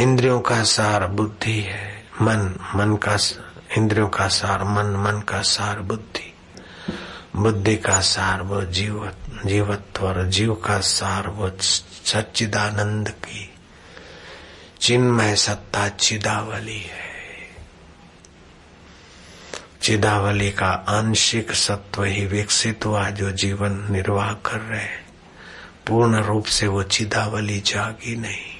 इंद्रियों 0.03 0.41
का 0.41 0.63
सार 0.63 1.07
बुद्धि 1.07 1.61
है, 1.61 2.07
मन 2.23 2.59
मन 2.75 2.97
का 2.97 3.17
इंद्रियों 3.77 4.09
का 4.09 4.29
सार, 4.29 4.65
मन 4.65 4.87
मन 4.87 5.21
का 5.21 5.43
सार, 5.43 5.81
बुद्धि। 5.81 6.35
बुद्धि 7.37 7.77
का 7.77 8.01
सार, 8.01 8.43
वो 8.43 8.63
जीव, 8.63 9.11
जीवत्व 9.47 10.07
और 10.07 10.29
जीव 10.29 10.55
का 10.55 10.81
सार, 10.81 11.29
वो 11.29 11.51
सच्चिदानंद 11.61 13.09
की 13.09 13.55
चिन्मय 14.81 15.37
सत्ता 15.37 15.89
चिदावली 15.89 16.79
है। 16.79 17.15
चिदावली 19.83 20.51
का 20.51 20.71
आंशिक 20.71 21.53
सत्व 21.53 22.05
ही 22.05 22.27
विकसित 22.27 22.87
हुआ 22.87 23.11
जो 23.11 23.31
जीवन 23.31 23.87
निर्वाह 23.91 24.33
कर 24.33 24.61
रहे 24.61 25.05
पूर्ण 25.87 26.23
रूप 26.23 26.45
से 26.45 26.67
वो 26.67 26.83
चिदावली 26.83 27.61
जागी 27.61 28.17
नहीं। 28.17 28.54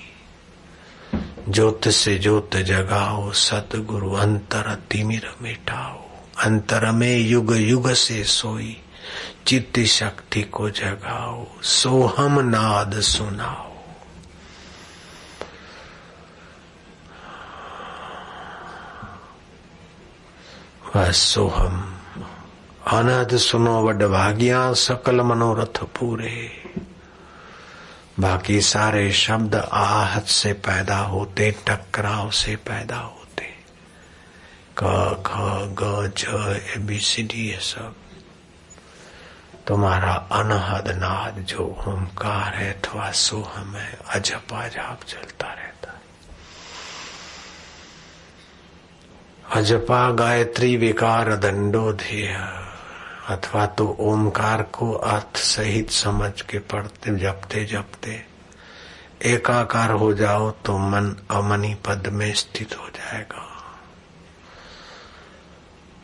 ज्योत 1.49 1.89
से 1.89 2.19
ज्योत 2.19 2.57
जगाओ, 2.57 3.33
सतगुरु 3.33 4.13
अंतर 4.13 4.75
तिमिर 4.75 5.35
मिटाओ। 5.43 6.03
अंतर 6.45 6.91
में 6.91 7.17
युग 7.17 7.57
युग 7.57 7.93
से 7.93 8.25
सोई, 8.25 8.81
चित्त 9.47 9.81
शक्ति 9.81 10.43
को 10.43 10.71
जगाओ, 10.71 11.47
सोहम 11.63 12.41
नाद 12.41 13.01
सुनाओ। 13.01 13.75
वह 20.97 21.11
सोहम 21.11 21.95
अनाद 22.87 23.37
सुनो, 23.37 23.83
वड 23.83 24.03
भाग्या 24.03 24.73
सकल 24.73 25.21
मनोरथ 25.21 25.85
पूरे। 25.85 26.64
बाकी 28.21 28.61
सारे 28.61 29.13
शब्द 29.13 29.55
आहत 29.73 30.25
से 30.25 30.53
पैदा 30.53 30.99
होते, 30.99 31.51
टकराव 31.51 32.31
से 32.31 32.57
पैदा 32.57 32.97
होते। 32.97 33.45
क, 34.79 35.23
ख, 35.27 35.31
ग, 35.83 36.13
ज 36.19 37.31
ये 37.35 37.59
सब। 37.61 37.95
तुम्हारा 39.67 40.15
अनहद 40.15 40.89
नाद 40.89 41.35
जो 41.39 41.59
ओंकार 41.59 42.55
है, 42.55 42.73
अथवा 42.73 43.11
सोहम 43.11 43.77
है 43.77 43.99
अजप 44.09 44.53
अजाप 44.53 45.01
चलता 45.09 45.47
रहता 45.47 45.65
अजपा 49.53 50.11
गायत्री 50.11 50.77
विकार 50.77 51.37
दंडोधेय। 51.37 52.64
अथवा 53.29 53.65
तो 53.67 53.87
ओमकार 54.01 54.63
को 54.73 54.93
अर्थ 54.93 55.37
सहित 55.37 55.91
समझ 55.91 56.41
के 56.41 56.59
पढ़ते, 56.59 57.17
जपते 57.19 57.65
जपते। 57.65 58.23
एकाकार 59.25 59.91
हो 59.93 60.13
जाओ 60.15 60.51
तो 60.65 60.77
मन 60.79 61.15
अमनी 61.31 61.75
पद 61.87 62.09
में 62.13 62.33
स्थित 62.35 62.77
हो 62.79 62.89
जाएगा। 62.89 63.51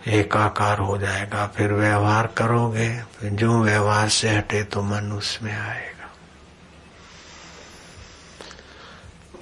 एकाकार 0.08 0.78
हो 0.78 0.96
जाएगा, 0.98 1.46
फिर 1.46 1.72
व्यवहार 1.72 2.26
करोगे 2.36 2.88
जो 3.24 3.60
व्यवहार 3.62 4.08
से 4.08 4.28
हटे 4.28 4.62
तो 4.64 4.82
मन 4.82 5.12
उसमें 5.12 5.52
आएगा। 5.52 5.99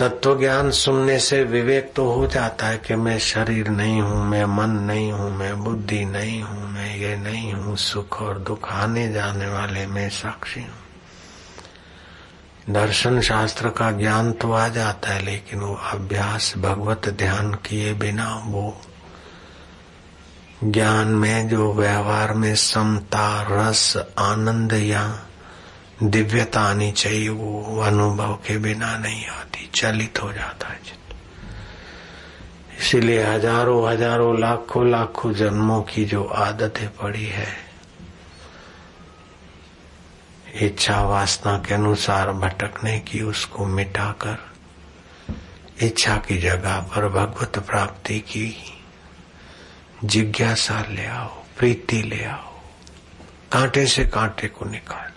तत्व 0.00 0.38
ज्ञान 0.38 0.70
सुनने 0.70 1.18
से 1.18 1.42
विवेक 1.44 1.92
तो 1.96 2.12
हो 2.12 2.26
जाता 2.26 2.66
है 2.66 2.78
कि 2.78 2.94
मैं 2.94 3.18
शरीर 3.18 3.68
नहीं 3.68 4.00
हूँ, 4.00 4.24
मैं 4.24 4.44
मन 4.44 4.70
नहीं 4.70 5.12
हूँ, 5.12 5.30
मैं 5.30 5.64
बुद्धि 5.64 6.04
नहीं 6.04 6.42
हूँ, 6.42 6.70
मैं 6.70 6.96
ये 6.96 7.16
नहीं 7.16 7.52
हूँ, 7.52 7.76
सुख 7.76 8.22
और 8.22 8.38
दुख 8.38 8.68
आने 8.72 9.12
जाने 9.12 9.48
वाले 9.48 9.86
मैं 9.86 10.08
साक्षी 10.08 10.60
हूँ। 10.60 10.78
दर्शन 12.74 13.20
शास्त्र 13.20 13.68
का 13.68 13.90
ज्ञान 13.92 14.32
तो 14.32 14.52
आ 14.52 14.68
जाता 14.68 15.10
है, 15.10 15.24
लेकिन 15.24 15.60
वो 15.60 15.74
अभ्यास 15.74 16.54
भगवत 16.58 17.08
ध्यान 17.08 17.54
किए 17.54 17.94
बिना 17.94 18.42
वो 18.46 18.80
ज्ञान 20.64 21.08
में 21.08 21.48
जो 21.48 21.72
व्यवहार 21.72 22.32
में 22.32 22.54
समता, 22.54 23.46
रस, 23.50 23.96
आनंद 24.18 24.72
या 24.72 25.27
दिव्यता 26.02 26.60
आनी 26.60 26.90
चाहिए, 26.92 27.28
वो 27.28 27.80
अनुभव 27.82 28.34
के 28.46 28.56
बिना 28.58 28.96
नहीं 28.98 29.26
आती, 29.28 29.70
चलित 29.74 30.22
हो 30.22 30.32
जाता 30.32 30.68
है 30.68 30.96
इसीलिए 32.78 33.22
हज़ारों 33.24 33.88
हज़ारों, 33.88 34.38
लाखों 34.40 34.84
लाखों 34.90 35.32
जन्मों 35.34 35.80
की 35.82 36.04
जो 36.04 36.24
आदतें 36.24 36.88
पड़ी 36.96 37.24
है, 37.26 37.48
इच्छा 40.62 41.00
वासना 41.02 41.56
के 41.58 41.74
अनुसार 41.74 42.32
भटकने 42.34 42.98
की 43.00 43.22
उसको 43.22 43.66
मिटाकर, 43.66 44.38
इच्छा 45.82 46.16
की 46.18 46.38
जगह 46.38 46.80
पर 46.86 47.08
भगवत 47.08 47.58
प्राप्ति 47.66 48.18
की 48.22 48.54
जिज्ञासा 50.04 50.80
ले 50.90 51.06
आओ, 51.06 51.34
प्रीति 51.58 52.02
ले 52.02 52.24
आओ, 52.24 52.52
कांटे 53.52 53.86
से 53.86 54.04
कांटे 54.06 54.48
को 54.48 54.64
निकाल। 54.64 55.12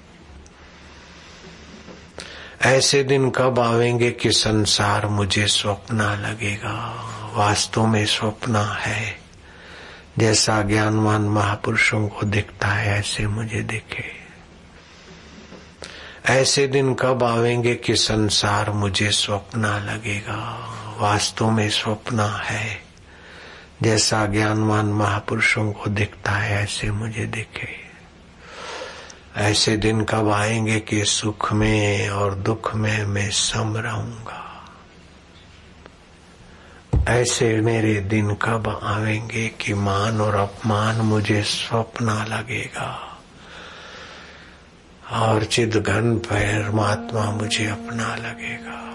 ऐसे 2.65 3.03
दिन 3.03 3.29
कब 3.29 3.59
आवेंगे 3.59 4.11
कि 4.11 4.31
संसार 4.31 5.07
मुझे 5.07 5.47
स्वप्न 5.47 6.01
लगेगा? 6.01 7.07
वास्तव 7.33 7.85
में 7.85 8.05
स्वप्न 8.05 8.55
है। 8.55 9.19
जैसा 10.19 10.61
ज्ञानवान 10.61 11.21
महापुरुषों 11.21 12.07
को 12.07 12.25
दिखता 12.25 12.67
है, 12.67 12.99
ऐसे 12.99 13.27
मुझे 13.27 13.61
दिखे। 13.61 14.21
ऐसे 16.25 16.67
दिन 16.67 16.93
कब 16.93 17.23
आवेंगे 17.23 17.75
कि 17.75 17.95
संसार 17.95 18.71
मुझे 18.71 19.11
स्वप्न 19.11 19.65
लगेगा? 19.65 20.67
वास्तव 20.97 21.49
में 21.49 21.69
स्वप्न 21.69 22.19
है। 22.19 22.83
जैसा 23.83 24.25
ज्ञानवान 24.25 24.85
महापुरुषों 24.85 25.71
को 25.71 25.89
दिखता 25.89 26.31
है, 26.31 26.63
ऐसे 26.63 26.91
मुझे 26.91 27.25
दिखे। 27.25 27.80
ऐसे 29.37 29.77
दिन 29.77 30.03
कब 30.03 30.29
आएँगे 30.29 30.79
कि 30.79 31.05
सुख 31.05 31.53
में 31.53 32.09
और 32.09 32.35
दुख 32.35 32.75
में 32.75 33.05
मैं 33.05 33.29
सम 33.29 33.77
रहूँगा? 33.77 34.69
ऐसे 37.09 37.61
मेरे 37.61 38.01
दिन 38.01 38.35
कब 38.35 38.79
आएँगे 38.83 39.47
कि 39.47 39.73
मान 39.73 40.21
और 40.21 40.35
अपमान 40.35 40.95
मुझे 40.95 41.43
स्वप्न 41.43 42.05
लगेगा? 42.05 43.19
और 45.11 45.43
चिद 45.43 45.75
घन 45.75 46.17
परमात्मा 46.17 47.31
मुझे 47.31 47.65
अपना 47.65 48.15
लगेगा। 48.15 48.90